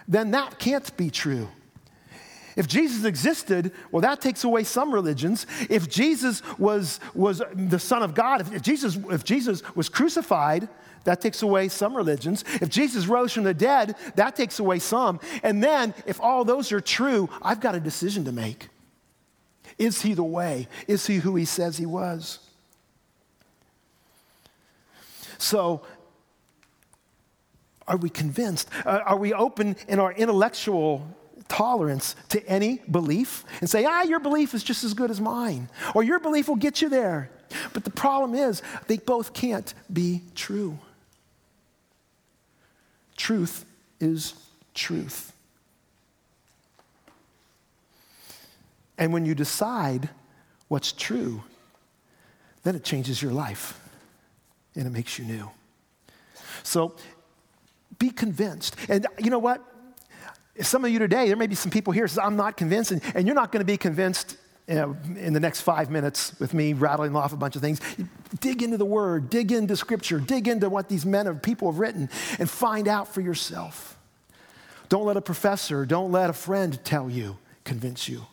then 0.07 0.31
that 0.31 0.59
can't 0.59 0.95
be 0.97 1.09
true. 1.09 1.47
If 2.55 2.67
Jesus 2.67 3.05
existed, 3.05 3.71
well, 3.91 4.01
that 4.01 4.21
takes 4.21 4.43
away 4.43 4.63
some 4.63 4.93
religions. 4.93 5.47
If 5.69 5.89
Jesus 5.89 6.41
was, 6.57 6.99
was 7.13 7.41
the 7.53 7.79
Son 7.79 8.03
of 8.03 8.13
God, 8.13 8.41
if, 8.41 8.53
if, 8.53 8.61
Jesus, 8.61 8.97
if 9.09 9.23
Jesus 9.23 9.63
was 9.75 9.89
crucified, 9.89 10.69
that 11.03 11.19
takes 11.19 11.41
away 11.41 11.67
some 11.67 11.95
religions. 11.95 12.43
If 12.61 12.69
Jesus 12.69 13.07
rose 13.07 13.33
from 13.33 13.43
the 13.43 13.53
dead, 13.53 13.95
that 14.15 14.35
takes 14.35 14.59
away 14.59 14.79
some. 14.79 15.19
And 15.41 15.63
then, 15.63 15.93
if 16.05 16.21
all 16.21 16.45
those 16.45 16.71
are 16.71 16.81
true, 16.81 17.29
I've 17.41 17.59
got 17.59 17.75
a 17.75 17.79
decision 17.79 18.25
to 18.25 18.31
make. 18.31 18.69
Is 19.77 20.01
he 20.01 20.13
the 20.13 20.23
way? 20.23 20.67
Is 20.87 21.07
he 21.07 21.17
who 21.17 21.35
he 21.35 21.45
says 21.45 21.77
he 21.77 21.85
was? 21.85 22.39
So, 25.37 25.81
are 27.87 27.97
we 27.97 28.09
convinced? 28.09 28.69
Uh, 28.85 29.01
are 29.05 29.17
we 29.17 29.33
open 29.33 29.75
in 29.87 29.99
our 29.99 30.13
intellectual 30.13 31.05
tolerance 31.53 32.15
to 32.29 32.43
any 32.47 32.81
belief 32.89 33.45
and 33.61 33.69
say, 33.69 33.85
ah, 33.85 34.01
your 34.01 34.19
belief 34.19 34.55
is 34.55 34.63
just 34.63 34.83
as 34.83 34.95
good 34.95 35.11
as 35.11 35.21
mine, 35.21 35.69
or 35.93 36.03
your 36.03 36.19
belief 36.19 36.47
will 36.47 36.55
get 36.55 36.81
you 36.81 36.89
there. 36.89 37.29
But 37.73 37.83
the 37.83 37.91
problem 37.91 38.33
is, 38.33 38.63
they 38.87 38.97
both 38.97 39.33
can't 39.33 39.71
be 39.91 40.23
true. 40.33 40.79
Truth 43.15 43.65
is 43.99 44.33
truth. 44.73 45.31
And 48.97 49.13
when 49.13 49.25
you 49.25 49.35
decide 49.35 50.09
what's 50.69 50.91
true, 50.91 51.43
then 52.63 52.75
it 52.75 52.83
changes 52.83 53.21
your 53.21 53.31
life 53.31 53.79
and 54.73 54.87
it 54.87 54.89
makes 54.89 55.19
you 55.19 55.25
new. 55.25 55.51
So 56.63 56.95
be 57.99 58.09
convinced. 58.09 58.75
And 58.89 59.05
you 59.19 59.29
know 59.29 59.39
what? 59.39 59.61
Some 60.61 60.85
of 60.85 60.91
you 60.91 60.99
today, 60.99 61.27
there 61.27 61.35
may 61.35 61.47
be 61.47 61.55
some 61.55 61.71
people 61.71 61.93
here 61.93 62.07
says, 62.07 62.19
I'm 62.19 62.35
not 62.35 62.57
convinced, 62.57 62.91
and, 62.91 63.01
and 63.15 63.25
you're 63.25 63.35
not 63.35 63.51
going 63.51 63.61
to 63.61 63.65
be 63.65 63.77
convinced 63.77 64.37
you 64.67 64.75
know, 64.75 64.97
in 65.15 65.33
the 65.33 65.39
next 65.39 65.61
five 65.61 65.89
minutes 65.89 66.39
with 66.39 66.53
me 66.53 66.73
rattling 66.73 67.15
off 67.15 67.33
a 67.33 67.37
bunch 67.37 67.55
of 67.55 67.61
things. 67.61 67.81
Dig 68.39 68.61
into 68.61 68.77
the 68.77 68.85
word, 68.85 69.29
dig 69.29 69.51
into 69.51 69.75
scripture, 69.75 70.19
dig 70.19 70.47
into 70.47 70.69
what 70.69 70.89
these 70.89 71.05
men 71.05 71.27
or 71.27 71.33
people 71.33 71.71
have 71.71 71.79
written, 71.79 72.09
and 72.39 72.49
find 72.49 72.87
out 72.87 73.13
for 73.13 73.21
yourself. 73.21 73.97
Don't 74.89 75.05
let 75.05 75.17
a 75.17 75.21
professor, 75.21 75.85
don't 75.85 76.11
let 76.11 76.29
a 76.29 76.33
friend 76.33 76.79
tell 76.85 77.09
you, 77.09 77.37
convince 77.63 78.07
you. 78.07 78.25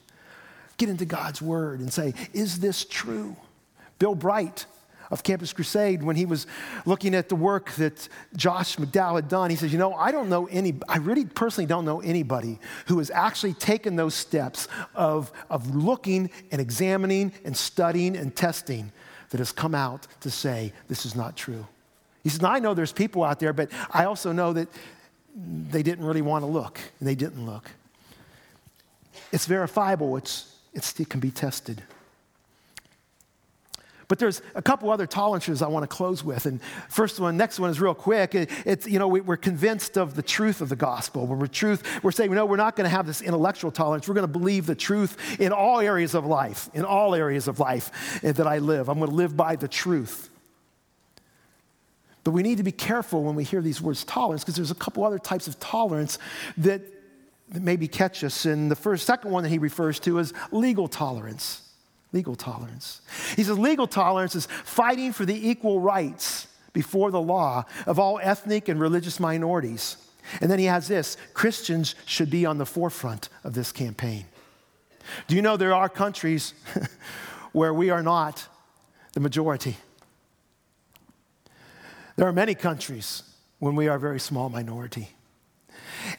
Get 0.77 0.89
into 0.89 1.05
God's 1.05 1.41
word 1.41 1.81
and 1.81 1.93
say, 1.93 2.15
Is 2.33 2.61
this 2.61 2.85
true? 2.85 3.37
Bill 3.99 4.15
Bright 4.15 4.67
of 5.11 5.23
Campus 5.25 5.53
Crusade, 5.53 6.03
when 6.03 6.17
he 6.17 6.25
was 6.25 6.47
looking 6.87 7.15
at 7.15 7.29
the 7.29 7.35
work 7.35 7.73
that 7.73 8.09
Josh 8.37 8.77
McDowell 8.77 9.17
had 9.17 9.29
done, 9.29 9.51
he 9.51 9.57
says, 9.57 9.73
You 9.73 9.79
know, 9.79 9.93
I 9.95 10.13
don't 10.13 10.29
know 10.29 10.47
any, 10.47 10.75
I 10.89 10.99
really 10.99 11.25
personally 11.25 11.67
don't 11.67 11.85
know 11.85 12.01
anybody 12.01 12.59
who 12.87 12.99
has 12.99 13.11
actually 13.11 13.55
taken 13.55 13.97
those 13.97 14.15
steps 14.15 14.69
of, 14.95 15.33
of 15.51 15.75
looking 15.75 16.31
and 16.53 16.61
examining 16.61 17.33
and 17.45 17.57
studying 17.57 18.17
and 18.17 18.35
testing 18.35 18.93
that 19.31 19.39
has 19.39 19.53
come 19.53 19.75
out 19.75 20.07
to 20.21 20.31
say, 20.31 20.73
This 20.89 21.05
is 21.05 21.17
not 21.17 21.37
true. 21.37 21.67
He 22.23 22.29
says, 22.29 22.45
I 22.45 22.59
know 22.59 22.75
there's 22.75 22.93
people 22.93 23.25
out 23.25 23.41
there, 23.41 23.53
but 23.53 23.71
I 23.91 24.05
also 24.05 24.31
know 24.31 24.53
that 24.53 24.69
they 25.35 25.83
didn't 25.83 26.05
really 26.05 26.23
want 26.23 26.43
to 26.43 26.47
look, 26.47 26.79
and 26.99 27.09
they 27.09 27.15
didn't 27.15 27.47
look. 27.47 27.71
It's 29.33 29.47
verifiable, 29.47 30.17
it's, 30.17 30.57
it's, 30.75 30.99
it 31.01 31.09
can 31.09 31.21
be 31.21 31.31
tested. 31.31 31.83
But 34.11 34.19
there's 34.19 34.43
a 34.57 34.61
couple 34.61 34.91
other 34.91 35.07
tolerances 35.07 35.63
I 35.63 35.69
want 35.69 35.85
to 35.85 35.87
close 35.87 36.25
with. 36.25 36.47
And 36.47 36.61
first 36.89 37.21
one, 37.21 37.37
next 37.37 37.61
one 37.61 37.71
is 37.71 37.81
real 37.81 37.95
quick. 37.95 38.35
It, 38.35 38.51
it's, 38.67 38.85
you 38.85 38.99
know, 38.99 39.07
we, 39.07 39.21
are 39.21 39.37
convinced 39.37 39.97
of 39.97 40.17
the 40.17 40.23
truth 40.23 40.61
of 40.61 40.69
the 40.69 40.75
gospel. 40.75 41.29
When 41.29 41.39
we're 41.39 41.47
truth, 41.47 41.85
we're 42.03 42.11
saying, 42.11 42.35
no, 42.35 42.45
we're 42.45 42.57
not 42.57 42.75
going 42.75 42.87
to 42.87 42.91
have 42.91 43.07
this 43.07 43.23
intellectual 43.23 43.71
tolerance. 43.71 44.09
We're 44.09 44.17
going 44.17 44.27
to 44.27 44.39
believe 44.39 44.67
the 44.67 44.75
truth 44.75 45.39
in 45.39 45.53
all 45.53 45.79
areas 45.79 46.17
of 46.17 46.27
life, 46.27 46.69
in 46.75 46.85
all 46.85 47.15
areas 47.15 47.47
of 47.47 47.61
life 47.61 48.21
eh, 48.25 48.33
that 48.33 48.49
I 48.49 48.59
live. 48.59 48.89
I'm 48.89 48.99
going 48.99 49.11
to 49.11 49.17
live 49.17 49.37
by 49.37 49.55
the 49.55 49.69
truth. 49.69 50.29
But 52.25 52.33
we 52.33 52.43
need 52.43 52.57
to 52.57 52.65
be 52.65 52.73
careful 52.73 53.23
when 53.23 53.37
we 53.37 53.45
hear 53.45 53.63
these 53.63 53.81
words 53.81 54.03
tolerance 54.03 54.43
because 54.43 54.57
there's 54.57 54.73
a 54.73 54.75
couple 54.75 55.05
other 55.05 55.21
types 55.21 55.47
of 55.47 55.61
tolerance 55.61 56.19
that, 56.57 56.83
that 57.51 57.63
maybe 57.63 57.87
catch 57.87 58.25
us. 58.25 58.45
And 58.45 58.73
the 58.73 58.77
first, 58.77 59.07
second 59.07 59.31
one 59.31 59.45
that 59.45 59.51
he 59.51 59.59
refers 59.59 60.01
to 60.01 60.19
is 60.19 60.35
legal 60.51 60.89
tolerance. 60.89 61.70
Legal 62.13 62.35
tolerance. 62.35 63.01
He 63.37 63.45
says 63.45 63.59
legal 63.59 63.87
tolerance 63.87 64.35
is 64.35 64.47
fighting 64.65 65.13
for 65.13 65.25
the 65.25 65.49
equal 65.49 65.81
rights 65.81 66.49
before 66.73 67.11
the 67.11 67.21
law 67.21 67.65
of 67.87 67.99
all 67.99 68.19
ethnic 68.23 68.69
and 68.69 68.81
religious 68.81 69.21
minorities. 69.21 69.97
And 70.41 70.51
then 70.51 70.59
he 70.59 70.67
has 70.67 70.89
this 70.89 71.17
Christians 71.35 71.95
should 72.07 72.31
be 72.31 72.47
on 72.47 72.59
the 72.59 72.67
forefront 72.67 73.29
of 73.45 73.55
this 73.55 73.73
campaign. 73.73 74.27
Do 75.27 75.37
you 75.37 75.43
know 75.43 75.57
there 75.57 75.75
are 75.75 75.89
countries 75.89 76.55
where 77.53 77.75
we 77.75 77.91
are 77.91 78.03
not 78.03 78.47
the 79.13 79.21
majority? 79.21 79.77
There 82.17 82.29
are 82.29 82.33
many 82.33 82.55
countries 82.55 83.23
when 83.59 83.77
we 83.77 83.89
are 83.89 83.97
a 83.97 84.01
very 84.01 84.21
small 84.21 84.49
minority. 84.49 85.11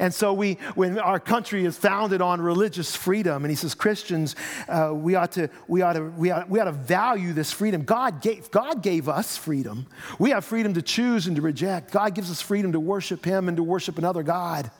And 0.01 0.11
so 0.11 0.33
we, 0.33 0.55
when 0.73 0.97
our 0.97 1.19
country 1.19 1.63
is 1.63 1.77
founded 1.77 2.23
on 2.23 2.41
religious 2.41 2.95
freedom, 2.95 3.45
and 3.45 3.51
he 3.51 3.55
says 3.55 3.75
Christians, 3.75 4.35
uh, 4.67 4.91
we, 4.91 5.13
ought 5.13 5.33
to, 5.33 5.47
we, 5.67 5.83
ought 5.83 5.93
to, 5.93 6.01
we, 6.01 6.31
ought, 6.31 6.49
we 6.49 6.59
ought 6.59 6.65
to 6.65 6.71
value 6.71 7.33
this 7.33 7.51
freedom. 7.51 7.83
God 7.83 8.19
gave, 8.19 8.49
God 8.49 8.81
gave 8.81 9.07
us 9.07 9.37
freedom. 9.37 9.85
We 10.17 10.31
have 10.31 10.43
freedom 10.43 10.73
to 10.73 10.81
choose 10.81 11.27
and 11.27 11.35
to 11.35 11.43
reject. 11.43 11.91
God 11.91 12.15
gives 12.15 12.31
us 12.31 12.41
freedom 12.41 12.71
to 12.71 12.79
worship 12.79 13.23
him 13.23 13.47
and 13.47 13.55
to 13.57 13.63
worship 13.63 13.99
another 13.99 14.23
God. 14.23 14.71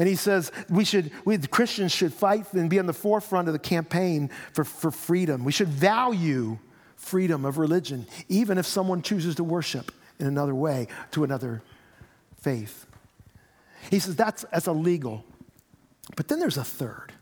And 0.00 0.08
he 0.08 0.16
says 0.16 0.50
we 0.68 0.84
should, 0.84 1.12
we 1.24 1.36
the 1.36 1.46
Christians 1.46 1.92
should 1.92 2.12
fight 2.12 2.52
and 2.52 2.68
be 2.68 2.80
on 2.80 2.86
the 2.86 2.92
forefront 2.92 3.46
of 3.46 3.52
the 3.52 3.60
campaign 3.60 4.28
for, 4.54 4.64
for 4.64 4.90
freedom. 4.90 5.44
We 5.44 5.52
should 5.52 5.68
value 5.68 6.58
freedom 6.96 7.44
of 7.44 7.58
religion, 7.58 8.08
even 8.28 8.58
if 8.58 8.66
someone 8.66 9.02
chooses 9.02 9.36
to 9.36 9.44
worship 9.44 9.92
in 10.18 10.26
another 10.26 10.54
way, 10.54 10.88
to 11.12 11.22
another 11.22 11.62
faith. 12.40 12.86
He 13.90 13.98
says 13.98 14.14
that's, 14.16 14.44
that's 14.52 14.68
illegal. 14.68 15.24
But 16.16 16.28
then 16.28 16.38
there's 16.38 16.56
a 16.56 16.64
third. 16.64 17.12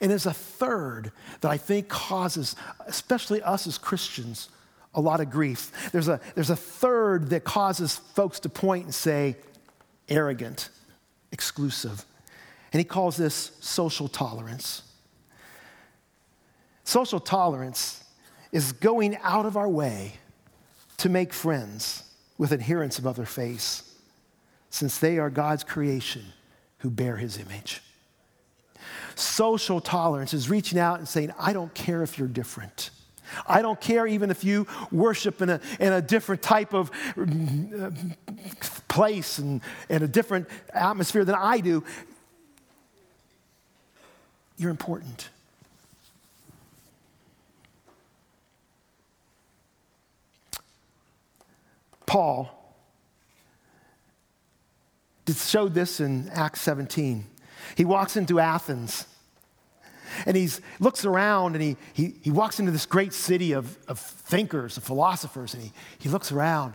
And 0.00 0.10
there's 0.10 0.26
a 0.26 0.34
third 0.34 1.12
that 1.40 1.50
I 1.50 1.56
think 1.56 1.88
causes, 1.88 2.56
especially 2.86 3.40
us 3.42 3.66
as 3.66 3.78
Christians, 3.78 4.48
a 4.94 5.00
lot 5.00 5.20
of 5.20 5.30
grief. 5.30 5.90
There's 5.92 6.08
a, 6.08 6.20
there's 6.34 6.50
a 6.50 6.56
third 6.56 7.30
that 7.30 7.44
causes 7.44 7.96
folks 7.96 8.40
to 8.40 8.48
point 8.48 8.84
and 8.84 8.94
say, 8.94 9.36
arrogant, 10.08 10.70
exclusive. 11.30 12.04
And 12.72 12.80
he 12.80 12.84
calls 12.84 13.16
this 13.16 13.52
social 13.60 14.08
tolerance. 14.08 14.82
Social 16.82 17.20
tolerance 17.20 18.02
is 18.50 18.72
going 18.72 19.16
out 19.22 19.46
of 19.46 19.56
our 19.56 19.68
way 19.68 20.14
to 20.98 21.08
make 21.08 21.32
friends 21.32 22.02
with 22.38 22.52
adherents 22.52 22.98
of 22.98 23.06
other 23.06 23.24
faiths 23.24 23.85
since 24.76 24.98
they 24.98 25.18
are 25.18 25.30
God's 25.30 25.64
creation 25.64 26.22
who 26.78 26.90
bear 26.90 27.16
his 27.16 27.38
image. 27.38 27.80
Social 29.14 29.80
tolerance 29.80 30.34
is 30.34 30.50
reaching 30.50 30.78
out 30.78 30.98
and 30.98 31.08
saying, 31.08 31.32
I 31.38 31.54
don't 31.54 31.72
care 31.72 32.02
if 32.02 32.18
you're 32.18 32.28
different. 32.28 32.90
I 33.46 33.62
don't 33.62 33.80
care 33.80 34.06
even 34.06 34.30
if 34.30 34.44
you 34.44 34.66
worship 34.92 35.40
in 35.40 35.48
a, 35.48 35.60
in 35.80 35.94
a 35.94 36.02
different 36.02 36.42
type 36.42 36.74
of 36.74 36.90
place 38.88 39.38
and, 39.38 39.62
and 39.88 40.04
a 40.04 40.08
different 40.08 40.46
atmosphere 40.72 41.24
than 41.24 41.34
I 41.34 41.60
do. 41.60 41.82
You're 44.58 44.70
important. 44.70 45.30
Paul 52.04 52.55
showed 55.34 55.74
this 55.74 56.00
in 56.00 56.28
Acts 56.30 56.60
17. 56.62 57.26
He 57.76 57.84
walks 57.84 58.16
into 58.16 58.38
Athens 58.38 59.06
and 60.24 60.36
he 60.36 60.48
looks 60.78 61.04
around 61.04 61.54
and 61.54 61.62
he, 61.62 61.76
he, 61.92 62.14
he 62.22 62.30
walks 62.30 62.60
into 62.60 62.72
this 62.72 62.86
great 62.86 63.12
city 63.12 63.52
of, 63.52 63.76
of 63.88 63.98
thinkers, 63.98 64.76
of 64.76 64.84
philosophers, 64.84 65.52
and 65.52 65.62
he, 65.62 65.72
he 65.98 66.08
looks 66.08 66.32
around. 66.32 66.74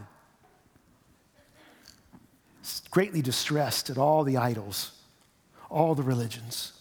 Greatly 2.91 3.21
distressed 3.21 3.89
at 3.89 3.97
all 3.97 4.23
the 4.23 4.37
idols, 4.37 4.91
all 5.69 5.95
the 5.95 6.03
religions. 6.03 6.73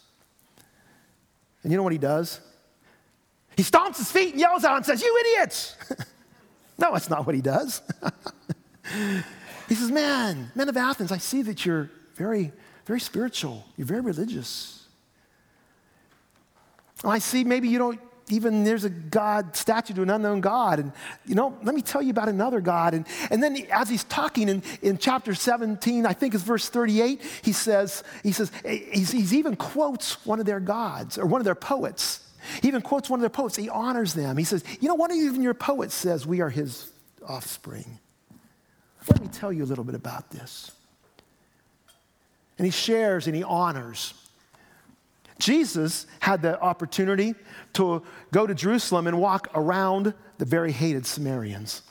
And 1.63 1.71
you 1.71 1.77
know 1.77 1.83
what 1.83 1.93
he 1.93 1.97
does? 1.97 2.41
He 3.55 3.63
stomps 3.63 3.97
his 3.97 4.11
feet 4.11 4.31
and 4.31 4.39
yells 4.39 4.63
out 4.63 4.77
and 4.77 4.85
says, 4.85 5.01
You 5.01 5.17
idiots! 5.25 5.75
no, 6.77 6.91
that's 6.93 7.09
not 7.09 7.25
what 7.25 7.35
he 7.35 7.41
does. 7.41 7.81
he 9.71 9.75
says, 9.75 9.89
Man, 9.89 10.51
men 10.53 10.67
of 10.67 10.75
Athens, 10.75 11.13
I 11.13 11.17
see 11.17 11.43
that 11.43 11.65
you're 11.65 11.89
very, 12.15 12.51
very 12.85 12.99
spiritual. 12.99 13.63
You're 13.77 13.87
very 13.87 14.01
religious. 14.01 14.85
I 17.05 17.19
see 17.19 17.45
maybe 17.45 17.69
you 17.69 17.77
don't 17.77 17.97
even 18.27 18.65
there's 18.65 18.83
a 18.83 18.89
God 18.89 19.55
statue 19.55 19.93
to 19.93 20.01
an 20.01 20.09
unknown 20.09 20.41
God. 20.41 20.79
And, 20.79 20.91
you 21.25 21.35
know, 21.35 21.57
let 21.63 21.73
me 21.73 21.81
tell 21.81 22.01
you 22.01 22.09
about 22.09 22.27
another 22.27 22.59
God. 22.59 22.93
And, 22.93 23.07
and 23.29 23.41
then 23.41 23.65
as 23.71 23.87
he's 23.87 24.03
talking 24.03 24.49
in, 24.49 24.61
in 24.81 24.97
chapter 24.97 25.33
17, 25.33 26.05
I 26.05 26.11
think 26.11 26.33
it's 26.33 26.43
verse 26.43 26.67
38, 26.67 27.21
he 27.41 27.53
says, 27.53 28.03
he 28.23 28.33
says, 28.33 28.51
eh, 28.65 28.77
he's, 28.91 29.11
he's 29.11 29.33
even 29.33 29.55
quotes 29.55 30.25
one 30.25 30.41
of 30.41 30.45
their 30.45 30.59
gods 30.59 31.17
or 31.17 31.25
one 31.25 31.39
of 31.39 31.45
their 31.45 31.55
poets. 31.55 32.29
He 32.61 32.67
even 32.67 32.81
quotes 32.81 33.09
one 33.09 33.21
of 33.21 33.21
their 33.21 33.29
poets. 33.29 33.55
He 33.55 33.69
honors 33.69 34.15
them. 34.15 34.35
He 34.35 34.43
says, 34.43 34.65
you 34.81 34.89
know, 34.89 34.95
one 34.95 35.11
of 35.11 35.17
even 35.17 35.41
your 35.41 35.53
poets 35.53 35.95
says 35.95 36.27
we 36.27 36.41
are 36.41 36.49
his 36.49 36.91
offspring. 37.25 37.99
Let 39.07 39.21
me 39.21 39.27
tell 39.27 39.51
you 39.51 39.63
a 39.63 39.65
little 39.65 39.83
bit 39.83 39.95
about 39.95 40.29
this. 40.29 40.71
And 42.57 42.65
he 42.65 42.71
shares 42.71 43.27
and 43.27 43.35
he 43.35 43.43
honors 43.43 44.13
Jesus 45.41 46.05
had 46.19 46.41
the 46.43 46.59
opportunity 46.61 47.35
to 47.73 48.03
go 48.31 48.47
to 48.47 48.53
Jerusalem 48.53 49.07
and 49.07 49.19
walk 49.19 49.49
around 49.55 50.13
the 50.37 50.45
very 50.45 50.71
hated 50.71 51.05
Samaritans. 51.05 51.81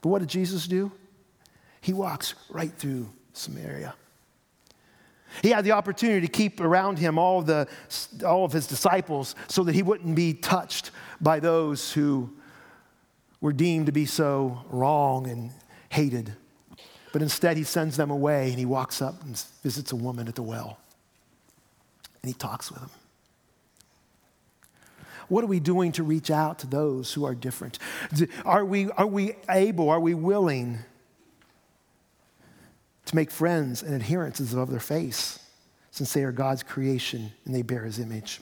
But 0.00 0.08
what 0.08 0.20
did 0.20 0.28
Jesus 0.28 0.66
do? 0.66 0.90
He 1.80 1.92
walks 1.92 2.34
right 2.50 2.72
through 2.72 3.10
Samaria. 3.34 3.94
He 5.42 5.50
had 5.50 5.64
the 5.64 5.72
opportunity 5.72 6.26
to 6.26 6.32
keep 6.32 6.60
around 6.60 6.98
him 6.98 7.18
all 7.18 7.42
the, 7.42 7.68
all 8.26 8.44
of 8.44 8.52
his 8.52 8.66
disciples 8.66 9.34
so 9.48 9.62
that 9.64 9.74
he 9.74 9.82
wouldn't 9.82 10.14
be 10.14 10.34
touched 10.34 10.90
by 11.20 11.40
those 11.40 11.92
who 11.92 12.32
were 13.42 13.52
deemed 13.52 13.86
to 13.86 13.92
be 13.92 14.06
so 14.06 14.62
wrong 14.70 15.28
and 15.28 15.50
hated. 15.90 16.32
But 17.12 17.20
instead, 17.20 17.58
he 17.58 17.64
sends 17.64 17.98
them 17.98 18.10
away 18.10 18.48
and 18.48 18.58
he 18.58 18.64
walks 18.64 19.02
up 19.02 19.22
and 19.22 19.36
visits 19.62 19.92
a 19.92 19.96
woman 19.96 20.28
at 20.28 20.36
the 20.36 20.42
well 20.42 20.78
and 22.22 22.30
he 22.30 22.34
talks 22.34 22.70
with 22.70 22.80
them. 22.80 22.90
What 25.28 25.44
are 25.44 25.48
we 25.48 25.60
doing 25.60 25.92
to 25.92 26.02
reach 26.02 26.30
out 26.30 26.60
to 26.60 26.66
those 26.66 27.12
who 27.12 27.24
are 27.24 27.34
different? 27.34 27.78
Are 28.44 28.64
we, 28.64 28.90
are 28.92 29.06
we 29.06 29.34
able, 29.50 29.90
are 29.90 30.00
we 30.00 30.14
willing 30.14 30.78
to 33.06 33.16
make 33.16 33.30
friends 33.30 33.82
and 33.82 33.94
adherents 33.94 34.40
of 34.40 34.70
their 34.70 34.80
faith 34.80 35.38
since 35.90 36.12
they 36.12 36.22
are 36.22 36.32
God's 36.32 36.62
creation 36.62 37.32
and 37.44 37.54
they 37.54 37.62
bear 37.62 37.84
his 37.84 37.98
image? 37.98 38.40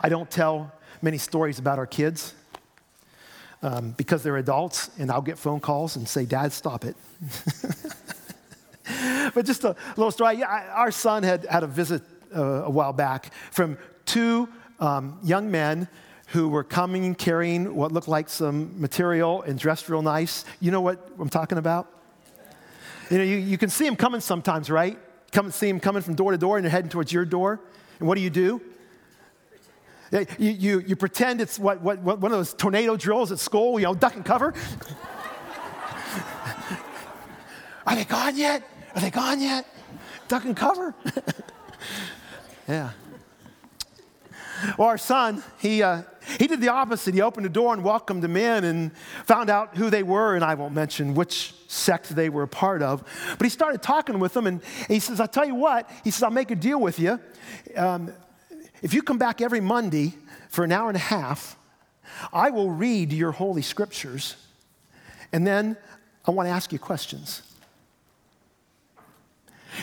I 0.00 0.08
don't 0.08 0.30
tell 0.30 0.72
many 1.00 1.18
stories 1.18 1.58
about 1.58 1.78
our 1.78 1.86
kids 1.86 2.34
um, 3.62 3.92
because 3.96 4.22
they're 4.22 4.36
adults 4.36 4.90
and 4.98 5.10
I'll 5.10 5.22
get 5.22 5.38
phone 5.38 5.60
calls 5.60 5.96
and 5.96 6.08
say, 6.08 6.24
Dad, 6.24 6.52
stop 6.52 6.84
it. 6.84 6.96
but 9.34 9.44
just 9.44 9.64
a 9.64 9.74
little 9.96 10.10
story. 10.10 10.42
Our 10.42 10.90
son 10.90 11.22
had 11.22 11.44
had 11.46 11.62
a 11.62 11.66
visit 11.66 12.02
uh, 12.34 12.64
a 12.64 12.70
while 12.70 12.92
back 12.92 13.32
from 13.50 13.78
two 14.06 14.48
um, 14.80 15.18
young 15.22 15.50
men 15.50 15.88
who 16.28 16.48
were 16.48 16.64
coming 16.64 17.14
carrying 17.14 17.74
what 17.74 17.90
looked 17.90 18.08
like 18.08 18.28
some 18.28 18.78
material 18.80 19.42
and 19.42 19.58
dressed 19.58 19.88
real 19.88 20.02
nice. 20.02 20.44
You 20.60 20.70
know 20.70 20.82
what 20.82 21.08
I'm 21.18 21.30
talking 21.30 21.58
about? 21.58 21.90
You 23.10 23.18
know, 23.18 23.24
you, 23.24 23.36
you 23.36 23.56
can 23.56 23.70
see 23.70 23.86
them 23.86 23.96
coming 23.96 24.20
sometimes, 24.20 24.70
right? 24.70 24.98
Come 25.32 25.46
and 25.46 25.54
see 25.54 25.68
them 25.68 25.80
coming 25.80 26.02
from 26.02 26.14
door 26.14 26.32
to 26.32 26.38
door 26.38 26.58
and 26.58 26.64
they're 26.64 26.70
heading 26.70 26.90
towards 26.90 27.12
your 27.12 27.24
door. 27.24 27.60
And 27.98 28.06
what 28.06 28.16
do 28.16 28.20
you 28.20 28.30
do? 28.30 28.60
You, 30.10 30.26
you, 30.38 30.80
you 30.80 30.96
pretend 30.96 31.40
it's 31.40 31.58
what, 31.58 31.80
what, 31.82 31.98
what, 32.00 32.20
one 32.20 32.32
of 32.32 32.38
those 32.38 32.54
tornado 32.54 32.96
drills 32.96 33.30
at 33.30 33.38
school, 33.38 33.78
you 33.78 33.86
know, 33.86 33.94
duck 33.94 34.14
and 34.14 34.24
cover. 34.24 34.54
Are 37.86 37.94
they 37.94 38.04
gone 38.04 38.36
yet? 38.36 38.62
Are 38.94 39.00
they 39.00 39.10
gone 39.10 39.40
yet? 39.40 39.66
Duck 40.28 40.44
and 40.44 40.56
cover. 40.56 40.94
Yeah. 42.68 42.90
Well, 44.76 44.88
our 44.88 44.98
son, 44.98 45.42
he, 45.58 45.82
uh, 45.82 46.02
he 46.38 46.46
did 46.46 46.60
the 46.60 46.68
opposite. 46.68 47.14
He 47.14 47.22
opened 47.22 47.46
the 47.46 47.50
door 47.50 47.72
and 47.72 47.82
welcomed 47.82 48.22
them 48.22 48.36
in 48.36 48.64
and 48.64 48.96
found 49.24 49.48
out 49.48 49.76
who 49.76 49.88
they 49.88 50.02
were, 50.02 50.34
and 50.34 50.44
I 50.44 50.54
won't 50.54 50.74
mention 50.74 51.14
which 51.14 51.54
sect 51.68 52.10
they 52.10 52.28
were 52.28 52.42
a 52.42 52.48
part 52.48 52.82
of. 52.82 53.04
But 53.38 53.44
he 53.44 53.50
started 53.50 53.82
talking 53.82 54.18
with 54.18 54.34
them, 54.34 54.46
and 54.46 54.60
he 54.88 55.00
says, 55.00 55.20
I'll 55.20 55.28
tell 55.28 55.46
you 55.46 55.54
what, 55.54 55.90
he 56.04 56.10
says, 56.10 56.22
I'll 56.22 56.30
make 56.30 56.50
a 56.50 56.56
deal 56.56 56.80
with 56.80 56.98
you. 56.98 57.18
Um, 57.74 58.12
if 58.82 58.94
you 58.94 59.02
come 59.02 59.18
back 59.18 59.40
every 59.40 59.60
Monday 59.60 60.14
for 60.48 60.64
an 60.64 60.72
hour 60.72 60.88
and 60.88 60.96
a 60.96 61.00
half, 61.00 61.56
I 62.32 62.50
will 62.50 62.70
read 62.70 63.12
your 63.12 63.32
holy 63.32 63.62
scriptures, 63.62 64.36
and 65.32 65.46
then 65.46 65.76
I 66.26 66.30
want 66.30 66.46
to 66.46 66.50
ask 66.50 66.72
you 66.72 66.78
questions. 66.78 67.42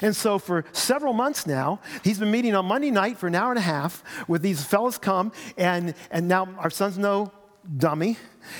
And 0.01 0.15
so 0.15 0.39
for 0.39 0.65
several 0.71 1.13
months 1.13 1.47
now, 1.47 1.79
he's 2.03 2.19
been 2.19 2.31
meeting 2.31 2.55
on 2.55 2.65
Monday 2.65 2.91
night 2.91 3.17
for 3.17 3.27
an 3.27 3.35
hour 3.35 3.51
and 3.51 3.59
a 3.59 3.61
half 3.61 4.03
with 4.27 4.41
these 4.41 4.63
fellows 4.63 4.97
come, 4.97 5.31
and, 5.57 5.93
and 6.11 6.27
now 6.27 6.49
our 6.57 6.69
son's 6.69 6.97
no 6.97 7.31
dummy. 7.77 8.17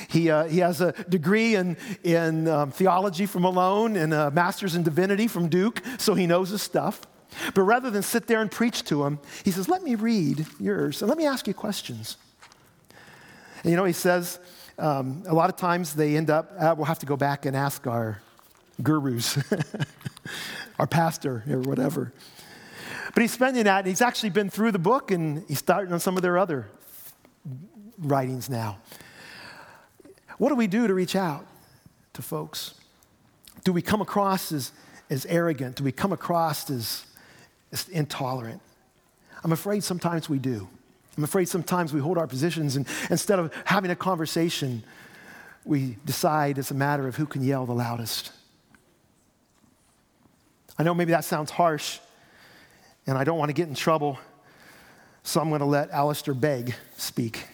He, 0.10 0.30
uh, 0.30 0.46
he 0.46 0.60
has 0.60 0.82
a 0.82 0.94
degree 1.10 1.56
in, 1.56 1.78
in 2.04 2.48
um, 2.48 2.72
theology 2.72 3.26
from 3.26 3.44
Malone 3.44 3.96
and 3.96 4.14
a 4.14 4.32
master's 4.32 4.76
in 4.76 4.84
divinity 4.84 5.28
from 5.28 5.48
Duke, 5.48 5.82
so 5.98 6.14
he 6.14 6.26
knows 6.26 6.50
his 6.50 6.62
stuff. 6.62 7.02
But 7.54 7.64
rather 7.64 7.90
than 7.90 8.04
sit 8.04 8.28
there 8.28 8.42
and 8.42 8.52
preach 8.52 8.84
to 8.86 9.06
him, 9.06 9.20
he 9.44 9.52
says, 9.52 9.68
Let 9.68 9.84
me 9.84 9.96
read 9.96 10.46
yours 10.60 11.02
and 11.02 11.10
let 11.10 11.18
me 11.18 11.26
ask 11.26 11.48
you 11.48 11.54
questions. 11.54 12.18
And 13.64 13.72
you 13.72 13.78
know, 13.78 13.86
he 13.86 13.94
says, 13.94 14.40
um, 14.78 15.24
a 15.26 15.34
lot 15.34 15.50
of 15.50 15.56
times 15.56 15.94
they 15.94 16.18
end 16.18 16.30
up, 16.30 16.52
uh, 16.60 16.76
we'll 16.78 16.86
have 16.86 17.00
to 17.00 17.06
go 17.06 17.16
back 17.16 17.46
and 17.46 17.56
ask 17.56 17.88
our 17.88 18.22
gurus. 18.84 19.38
our 20.80 20.88
pastor 20.88 21.44
or 21.50 21.60
whatever. 21.60 22.12
But 23.14 23.22
he's 23.22 23.32
spending 23.32 23.64
that, 23.64 23.80
and 23.80 23.88
he's 23.88 24.02
actually 24.02 24.32
been 24.32 24.50
through 24.50 24.72
the 24.72 24.80
book, 24.80 25.12
and 25.12 25.46
he's 25.48 25.60
starting 25.60 25.94
on 25.94 26.00
some 26.00 26.18
of 26.18 26.22
their 26.22 26.38
other 26.38 26.68
writings 27.98 28.50
now. 28.50 28.80
What 30.38 30.50
do 30.50 30.56
we 30.56 30.68
do 30.68 30.88
to 30.88 30.94
reach 30.94 31.16
out 31.16 31.46
to 32.14 32.22
folks? 32.22 32.74
Do 33.64 33.72
we 33.72 33.82
come 33.82 34.02
across 34.02 34.52
as, 34.52 34.74
as 35.10 35.26
arrogant? 35.28 35.78
Do 35.78 35.84
we 35.84 35.94
come 35.94 36.12
across 36.12 36.70
as, 36.70 37.06
intolerant? 37.90 38.62
I'm 39.44 39.52
afraid 39.52 39.84
sometimes 39.84 40.30
we 40.30 40.40
do. 40.40 40.68
I'm 41.18 41.24
afraid 41.24 41.48
sometimes 41.48 41.94
we 41.94 42.00
hold 42.00 42.18
our 42.18 42.28
positions, 42.28 42.76
and 42.76 42.86
instead 43.10 43.40
of 43.40 43.54
having 43.64 43.92
a 43.92 43.96
conversation, 43.96 44.84
we 45.64 45.98
decide 46.06 46.58
it's 46.58 46.72
a 46.72 46.76
matter 46.76 47.08
of 47.08 47.16
who 47.16 47.26
can 47.26 47.44
yell 47.44 47.66
the 47.66 47.74
loudest. 47.74 48.32
I 50.78 50.84
know 50.84 50.94
maybe 50.94 51.12
that 51.12 51.24
sounds 51.24 51.52
harsh, 51.52 52.00
and 53.08 53.18
I 53.18 53.24
don't 53.24 53.38
want 53.38 53.50
to 53.50 53.54
get 53.54 53.70
in 53.70 53.76
trouble, 53.76 54.20
so 55.24 55.40
I'm 55.40 55.50
going 55.50 55.60
to 55.60 55.66
let 55.66 55.90
Alistair 55.92 56.34
Begg 56.34 56.76
speak. 56.98 57.48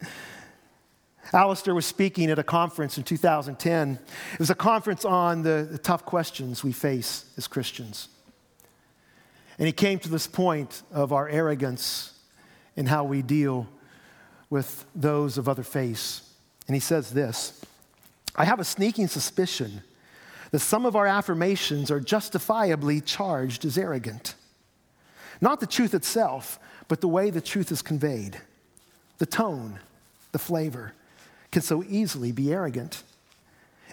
Alistair 1.32 1.74
was 1.74 1.86
speaking 1.86 2.30
at 2.30 2.38
a 2.38 2.44
conference 2.44 2.98
in 2.98 3.04
2010. 3.04 3.98
It 4.34 4.38
was 4.38 4.50
a 4.50 4.54
conference 4.54 5.04
on 5.04 5.42
the, 5.42 5.66
the 5.70 5.78
tough 5.78 6.04
questions 6.04 6.62
we 6.62 6.72
face 6.72 7.24
as 7.36 7.46
Christians. 7.46 8.08
And 9.58 9.66
he 9.66 9.72
came 9.72 9.98
to 10.00 10.08
this 10.08 10.26
point 10.26 10.82
of 10.92 11.12
our 11.12 11.28
arrogance 11.28 12.12
and 12.76 12.88
how 12.88 13.04
we 13.04 13.22
deal 13.22 13.66
with 14.50 14.84
those 14.94 15.38
of 15.38 15.48
other 15.48 15.62
faiths. 15.62 16.22
And 16.66 16.74
he 16.74 16.80
says 16.80 17.10
this 17.10 17.62
I 18.36 18.44
have 18.44 18.60
a 18.60 18.64
sneaking 18.64 19.08
suspicion 19.08 19.82
that 20.50 20.58
some 20.60 20.86
of 20.86 20.94
our 20.94 21.06
affirmations 21.06 21.90
are 21.90 22.00
justifiably 22.00 23.00
charged 23.00 23.64
as 23.64 23.78
arrogant. 23.78 24.34
Not 25.40 25.60
the 25.60 25.66
truth 25.66 25.94
itself, 25.94 26.58
but 26.88 27.00
the 27.00 27.08
way 27.08 27.30
the 27.30 27.40
truth 27.40 27.72
is 27.72 27.82
conveyed. 27.82 28.40
The 29.18 29.26
tone, 29.26 29.80
the 30.32 30.38
flavor 30.38 30.92
can 31.50 31.62
so 31.62 31.82
easily 31.88 32.32
be 32.32 32.52
arrogant. 32.52 33.02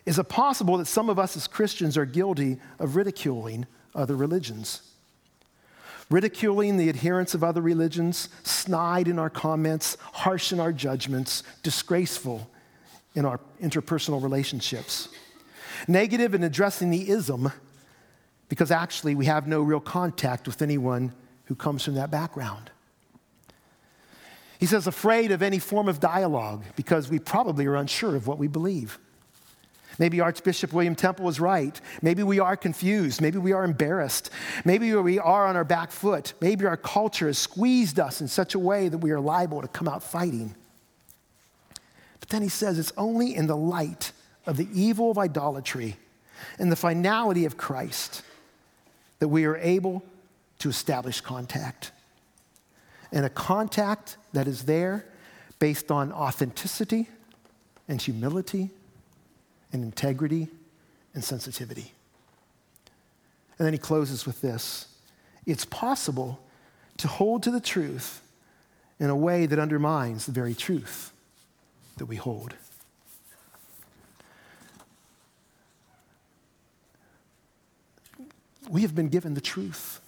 Is 0.06 0.20
it 0.20 0.30
possible 0.30 0.78
that 0.78 0.86
some 0.86 1.10
of 1.10 1.18
us 1.18 1.38
as 1.38 1.48
Christians 1.48 1.98
are 1.98 2.06
guilty 2.06 2.60
of 2.78 2.96
ridiculing 2.96 3.66
other 3.96 4.16
religions? 4.16 4.82
Ridiculing 6.10 6.78
the 6.78 6.90
adherents 6.90 7.34
of 7.34 7.44
other 7.44 7.62
religions, 7.62 8.30
snide 8.44 9.08
in 9.08 9.18
our 9.18 9.30
comments, 9.30 9.98
harsh 10.14 10.52
in 10.52 10.60
our 10.60 10.72
judgments, 10.72 11.44
disgraceful 11.64 12.50
in 13.16 13.26
our 13.26 13.40
interpersonal 13.62 14.22
relationships. 14.22 15.10
Negative 15.88 16.34
in 16.34 16.44
addressing 16.44 16.90
the 16.90 17.10
ism 17.10 17.52
because 18.50 18.72
actually 18.72 19.16
we 19.16 19.26
have 19.26 19.48
no 19.48 19.62
real 19.62 19.80
contact 19.80 20.48
with 20.48 20.62
anyone 20.62 21.14
who 21.46 21.56
comes 21.56 21.84
from 21.84 21.96
that 21.96 22.12
background. 22.12 22.70
He 24.60 24.66
says, 24.66 24.88
afraid 24.88 25.32
of 25.32 25.42
any 25.42 25.60
form 25.60 25.90
of 25.90 26.00
dialogue 26.00 26.64
because 26.76 27.10
we 27.10 27.20
probably 27.20 27.66
are 27.66 27.76
unsure 27.76 28.16
of 28.16 28.28
what 28.28 28.38
we 28.38 28.48
believe. 28.48 29.00
Maybe 30.00 30.22
Archbishop 30.22 30.74
William 30.74 30.96
Temple 30.96 31.26
was 31.26 31.40
right. 31.40 31.80
Maybe 32.02 32.24
we 32.24 32.40
are 32.40 32.58
confused. 32.58 33.22
Maybe 33.22 33.38
we 33.38 33.54
are 33.54 33.64
embarrassed. 33.64 34.32
Maybe 34.66 34.94
we 34.96 35.20
are 35.20 35.46
on 35.46 35.56
our 35.56 35.64
back 35.64 35.92
foot. 35.92 36.34
Maybe 36.42 36.66
our 36.66 36.78
culture 36.78 37.28
has 37.28 37.38
squeezed 37.38 38.00
us 38.00 38.20
in 38.20 38.28
such 38.28 38.56
a 38.56 38.60
way 38.60 38.90
that 38.90 38.98
we 38.98 39.12
are 39.12 39.20
liable 39.20 39.62
to 39.62 39.68
come 39.68 39.88
out 39.88 40.02
fighting. 40.02 40.56
But 42.20 42.30
then 42.30 42.42
he 42.42 42.50
says 42.50 42.80
it's 42.80 42.94
only 42.98 43.36
in 43.36 43.48
the 43.48 43.58
light 43.58 44.12
of 44.46 44.58
the 44.58 44.68
evil 44.74 45.12
of 45.12 45.18
idolatry 45.18 45.98
and 46.58 46.72
the 46.72 46.76
finality 46.76 47.46
of 47.46 47.58
Christ 47.58 48.24
that 49.20 49.28
we 49.28 49.46
are 49.46 49.58
able 49.58 50.04
to 50.60 50.70
establish 50.70 51.22
contact. 51.22 51.92
And 53.12 53.26
a 53.26 53.30
contact 53.30 54.18
that 54.34 54.48
is 54.48 54.64
there 54.64 55.06
based 55.60 55.92
on 55.92 56.12
authenticity 56.12 57.08
and 57.88 58.02
humility 58.02 58.72
and 59.74 59.84
integrity 59.84 60.48
and 61.14 61.24
sensitivity. 61.24 61.92
And 63.58 63.66
then 63.66 63.74
he 63.74 63.80
closes 63.80 64.26
with 64.26 64.42
this 64.42 64.88
it's 65.46 65.66
possible 65.66 66.40
to 66.98 67.08
hold 67.08 67.44
to 67.44 67.52
the 67.52 67.60
truth 67.60 68.22
in 69.00 69.10
a 69.10 69.16
way 69.16 69.46
that 69.46 69.60
undermines 69.60 70.26
the 70.26 70.32
very 70.32 70.54
truth 70.54 71.12
that 71.98 72.06
we 72.06 72.16
hold. 72.16 72.54
We 78.70 78.82
have 78.84 78.96
been 78.96 79.10
given 79.10 79.34
the 79.34 79.42
truth. 79.42 80.00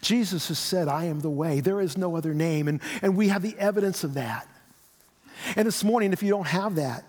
Jesus 0.00 0.48
has 0.48 0.58
said, 0.58 0.86
I 0.86 1.04
am 1.06 1.20
the 1.20 1.30
way. 1.30 1.60
There 1.60 1.80
is 1.80 1.98
no 1.98 2.16
other 2.16 2.32
name. 2.32 2.68
And, 2.68 2.80
and 3.02 3.16
we 3.16 3.28
have 3.28 3.42
the 3.42 3.56
evidence 3.58 4.04
of 4.04 4.14
that. 4.14 4.46
And 5.56 5.66
this 5.66 5.82
morning, 5.82 6.12
if 6.12 6.22
you 6.22 6.30
don't 6.30 6.46
have 6.46 6.76
that, 6.76 7.04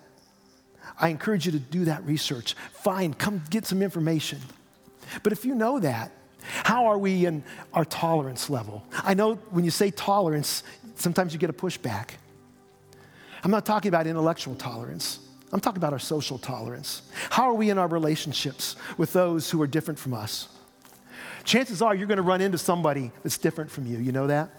I 0.98 1.08
encourage 1.08 1.46
you 1.46 1.52
to 1.52 1.58
do 1.58 1.84
that 1.86 2.04
research. 2.04 2.54
Find, 2.72 3.16
come 3.16 3.42
get 3.50 3.66
some 3.66 3.82
information. 3.82 4.40
But 5.22 5.32
if 5.32 5.44
you 5.44 5.54
know 5.54 5.78
that, 5.80 6.10
how 6.64 6.86
are 6.86 6.98
we 6.98 7.26
in 7.26 7.44
our 7.74 7.84
tolerance 7.84 8.48
level? 8.48 8.84
I 8.92 9.14
know 9.14 9.34
when 9.50 9.64
you 9.64 9.70
say 9.70 9.90
tolerance, 9.90 10.62
sometimes 10.94 11.32
you 11.32 11.38
get 11.38 11.50
a 11.50 11.54
pushback. 11.54 12.10
I'm 13.42 13.50
not 13.50 13.66
talking 13.66 13.88
about 13.88 14.06
intellectual 14.06 14.54
tolerance. 14.54 15.20
I'm 15.52 15.60
talking 15.60 15.78
about 15.78 15.92
our 15.92 15.98
social 15.98 16.38
tolerance. 16.38 17.02
How 17.30 17.44
are 17.44 17.54
we 17.54 17.70
in 17.70 17.78
our 17.78 17.88
relationships 17.88 18.76
with 18.96 19.12
those 19.12 19.50
who 19.50 19.62
are 19.62 19.66
different 19.66 19.98
from 19.98 20.14
us? 20.14 20.48
Chances 21.44 21.80
are 21.80 21.94
you're 21.94 22.08
going 22.08 22.16
to 22.16 22.22
run 22.22 22.40
into 22.40 22.58
somebody 22.58 23.12
that's 23.22 23.38
different 23.38 23.70
from 23.70 23.86
you. 23.86 23.98
You 23.98 24.10
know 24.10 24.26
that? 24.26 24.50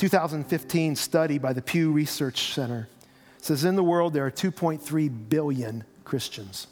2015 0.00 0.96
study 0.96 1.36
by 1.36 1.52
the 1.52 1.60
Pew 1.60 1.92
Research 1.92 2.54
Center 2.54 2.88
says 3.36 3.66
in 3.66 3.76
the 3.76 3.84
world 3.84 4.14
there 4.14 4.24
are 4.24 4.30
2.3 4.30 5.28
billion 5.28 5.84
Christians. 6.04 6.68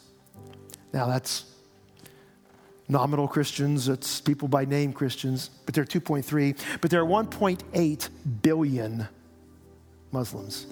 Now 0.93 1.05
that's 1.05 1.45
nominal 2.87 3.27
Christians, 3.27 3.87
it's 3.87 4.19
people 4.19 4.47
by 4.47 4.65
name 4.65 4.93
Christians, 4.93 5.51
but 5.67 5.75
there 5.75 5.83
are 5.83 5.85
2.3. 5.85 6.57
But 6.81 6.89
there 6.89 7.03
are 7.03 7.05
1.8 7.05 8.09
billion 8.41 9.07
Muslims. 10.11 10.65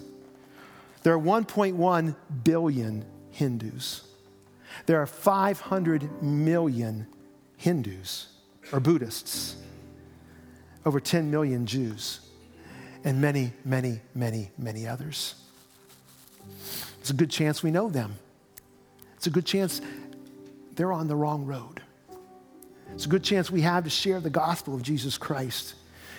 There 1.04 1.14
are 1.14 1.20
1.1 1.20 2.16
billion 2.42 3.04
Hindus. 3.30 4.02
There 4.86 5.00
are 5.00 5.06
500 5.06 6.24
million 6.24 7.06
Hindus 7.56 8.26
or 8.72 8.80
Buddhists, 8.80 9.54
over 10.84 10.98
10 10.98 11.30
million 11.30 11.64
Jews 11.64 12.27
and 13.04 13.20
many, 13.20 13.52
many, 13.64 14.00
many, 14.14 14.50
many 14.58 14.86
others. 14.86 15.34
It's 17.00 17.10
a 17.10 17.14
good 17.14 17.30
chance 17.30 17.62
we 17.62 17.70
know 17.70 17.88
them. 17.88 18.16
It's 19.16 19.26
a 19.26 19.30
good 19.30 19.46
chance 19.46 19.80
they're 20.74 20.92
on 20.92 21.08
the 21.08 21.16
wrong 21.16 21.44
road. 21.44 21.82
It's 22.94 23.06
a 23.06 23.08
good 23.08 23.24
chance 23.24 23.50
we 23.50 23.62
have 23.62 23.84
to 23.84 23.90
share 23.90 24.20
the 24.20 24.30
gospel 24.30 24.74
of 24.74 24.82
Jesus 24.82 25.18
Christ 25.18 25.74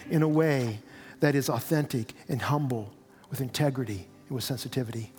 in 0.10 0.22
a 0.22 0.28
way 0.28 0.80
that 1.20 1.36
is 1.36 1.50
authentic 1.50 2.14
and 2.28 2.42
humble, 2.42 2.94
with 3.30 3.42
integrity 3.42 4.08
and 4.28 4.36
with 4.36 4.44
sensitivity. 4.44 5.12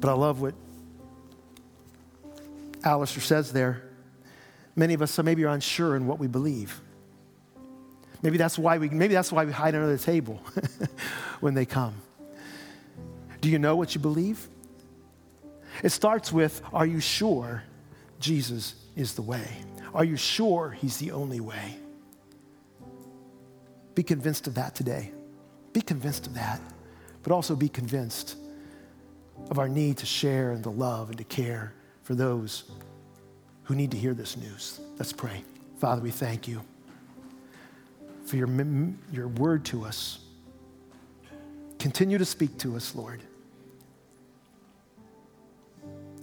But 0.00 0.10
I 0.10 0.14
love 0.14 0.40
what 0.40 0.54
Alistair 2.84 3.22
says 3.22 3.52
there. 3.52 3.82
Many 4.74 4.94
of 4.94 5.02
us 5.02 5.10
so 5.10 5.22
maybe 5.22 5.44
are 5.44 5.48
unsure 5.48 5.96
in 5.96 6.06
what 6.06 6.18
we 6.18 6.26
believe. 6.26 6.80
Maybe 8.22 8.38
that's 8.38 8.58
why 8.58 8.78
we, 8.78 8.88
maybe 8.88 9.14
that's 9.14 9.32
why 9.32 9.44
we 9.44 9.52
hide 9.52 9.74
under 9.74 9.94
the 9.94 10.02
table 10.02 10.40
when 11.40 11.54
they 11.54 11.66
come. 11.66 11.94
Do 13.40 13.50
you 13.50 13.58
know 13.58 13.74
what 13.76 13.94
you 13.94 14.00
believe? 14.00 14.48
It 15.82 15.90
starts 15.90 16.32
with 16.32 16.62
Are 16.72 16.86
you 16.86 17.00
sure 17.00 17.64
Jesus 18.20 18.74
is 18.96 19.14
the 19.14 19.22
way? 19.22 19.46
Are 19.94 20.04
you 20.04 20.16
sure 20.16 20.70
He's 20.70 20.98
the 20.98 21.10
only 21.10 21.40
way? 21.40 21.76
Be 23.94 24.02
convinced 24.02 24.46
of 24.46 24.54
that 24.54 24.74
today. 24.74 25.10
Be 25.72 25.80
convinced 25.80 26.26
of 26.26 26.34
that, 26.34 26.60
but 27.22 27.32
also 27.32 27.56
be 27.56 27.68
convinced 27.68 28.36
of 29.50 29.58
our 29.58 29.68
need 29.68 29.98
to 29.98 30.06
share 30.06 30.52
and 30.52 30.62
to 30.62 30.70
love 30.70 31.08
and 31.08 31.18
to 31.18 31.24
care 31.24 31.74
for 32.04 32.14
those 32.14 32.64
who 33.64 33.74
need 33.74 33.90
to 33.92 33.96
hear 33.96 34.14
this 34.14 34.36
news. 34.36 34.80
Let's 34.98 35.12
pray. 35.12 35.44
Father, 35.78 36.02
we 36.02 36.10
thank 36.10 36.46
you 36.48 36.62
for 38.24 38.36
your, 38.36 38.48
your 39.12 39.28
word 39.28 39.64
to 39.66 39.84
us. 39.84 40.18
Continue 41.78 42.18
to 42.18 42.24
speak 42.24 42.58
to 42.58 42.76
us, 42.76 42.94
Lord, 42.94 43.20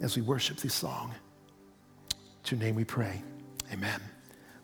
as 0.02 0.16
we 0.16 0.22
worship 0.22 0.58
this 0.58 0.74
song. 0.74 1.14
To 2.46 2.56
your 2.56 2.64
name 2.64 2.76
we 2.76 2.86
pray. 2.86 3.22
Amen. 3.72 4.00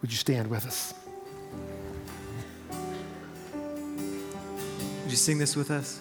Would 0.01 0.11
you 0.11 0.17
stand 0.17 0.49
with 0.49 0.65
us? 0.65 0.93
Would 5.03 5.11
you 5.11 5.17
sing 5.17 5.37
this 5.37 5.55
with 5.55 5.69
us? 5.69 5.99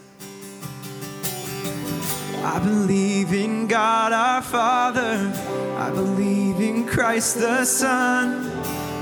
I 2.45 2.59
believe 2.59 3.33
in 3.33 3.67
God 3.69 4.13
our 4.13 4.43
Father. 4.43 5.33
I 5.79 5.91
believe 5.91 6.61
in 6.61 6.87
Christ 6.87 7.39
the 7.39 7.65
Son. 7.65 8.53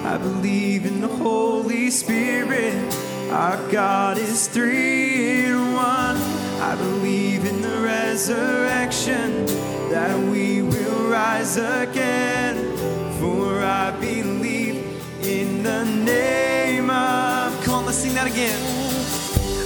I 0.07 0.16
believe 0.16 0.86
in 0.86 1.01
the 1.01 1.09
Holy 1.09 1.90
Spirit. 1.90 2.72
Our 3.32 3.59
God 3.72 4.16
is 4.16 4.47
three 4.47 5.43
in 5.43 5.72
one. 5.72 6.16
I 6.62 6.76
believe 6.78 7.45
in 7.45 7.61
the 7.61 7.80
resurrection 7.80 9.45
that 9.90 10.16
we 10.30 10.62
will 10.62 11.11
rise 11.11 11.57
again. 11.57 12.76
For 13.18 13.61
I 13.61 13.90
believe 13.99 14.76
in 15.26 15.64
the 15.64 15.84
name 15.84 16.90
of. 16.90 17.61
Come 17.64 17.74
on, 17.74 17.86
let's 17.86 17.99
sing 17.99 18.14
that 18.14 18.28
again. 18.28 18.61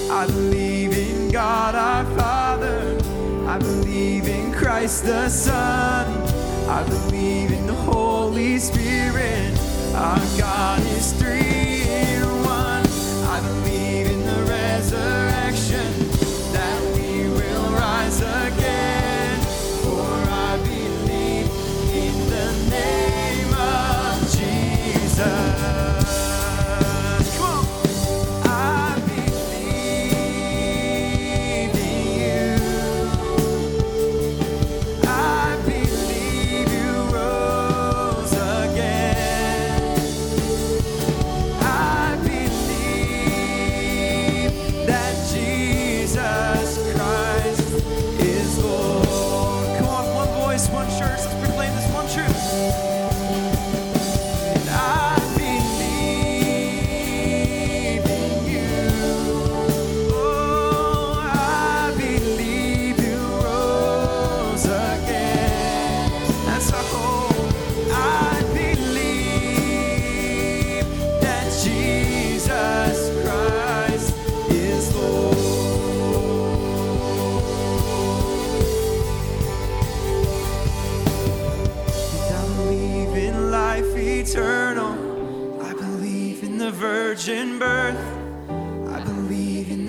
I 0.09 0.25
believe 0.25 0.97
in 0.97 1.29
God 1.29 1.75
our 1.75 2.05
Father. 2.17 2.46
Christ 4.77 5.05
the 5.05 5.27
Son. 5.27 6.05
I 6.69 6.83
believe 6.83 7.51
in 7.51 7.65
the 7.65 7.73
Holy 7.73 8.59
Spirit. 8.59 9.57
Our 9.95 10.21
God 10.37 10.81
is 10.81 11.13
three 11.13 11.46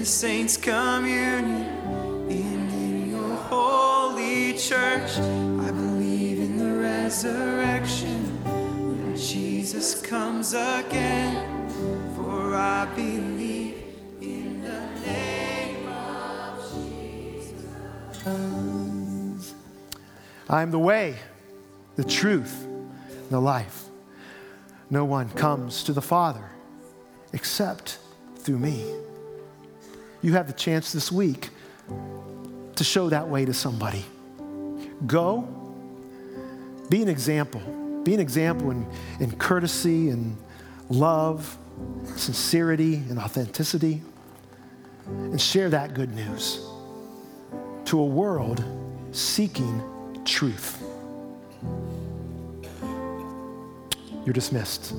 saints' 0.09 0.57
communion, 0.57 1.67
and 2.31 2.73
in 2.73 3.11
your 3.11 3.37
holy 3.37 4.55
church. 4.55 5.19
I 5.19 5.71
believe 5.71 6.39
in 6.39 6.57
the 6.57 6.81
resurrection 6.81 8.25
when 8.45 9.15
Jesus 9.15 10.01
comes 10.01 10.55
again. 10.55 11.69
For 12.17 12.55
I 12.55 12.87
believe 12.97 13.85
in 14.23 14.63
the 14.63 14.81
name 15.07 15.87
of 15.87 16.59
Jesus. 18.25 19.55
I 20.49 20.63
am 20.63 20.71
the 20.71 20.79
way, 20.79 21.17
the 21.97 22.05
truth, 22.05 22.65
and 22.65 23.29
the 23.29 23.41
life. 23.41 23.85
No 24.89 25.05
one 25.05 25.29
comes 25.29 25.85
to 25.85 25.93
the 25.93 26.01
Father 26.01 26.49
except 27.35 27.99
through 28.39 28.59
me. 28.59 28.95
You 30.23 30.33
have 30.33 30.47
the 30.47 30.53
chance 30.53 30.93
this 30.93 31.13
week 31.13 31.51
to 32.75 32.85
show 32.85 33.09
that 33.09 33.29
way 33.29 33.45
to 33.45 33.55
somebody. 33.55 34.05
Go, 35.07 35.49
be 36.91 37.03
an 37.03 37.09
example. 37.09 37.61
Be 38.03 38.15
an 38.15 38.21
example 38.21 38.71
in, 38.71 38.87
in 39.21 39.33
courtesy 39.37 40.11
and 40.11 40.37
love, 40.89 41.57
sincerity 42.17 42.97
and 42.97 43.19
authenticity, 43.19 44.03
and 45.07 45.41
share 45.41 45.71
that 45.71 45.95
good 45.95 46.15
news 46.15 46.67
to 47.85 48.01
a 48.01 48.05
world 48.05 48.65
seeking 49.13 49.83
truth. 50.25 50.83
You're 54.25 54.35
dismissed. 54.35 54.95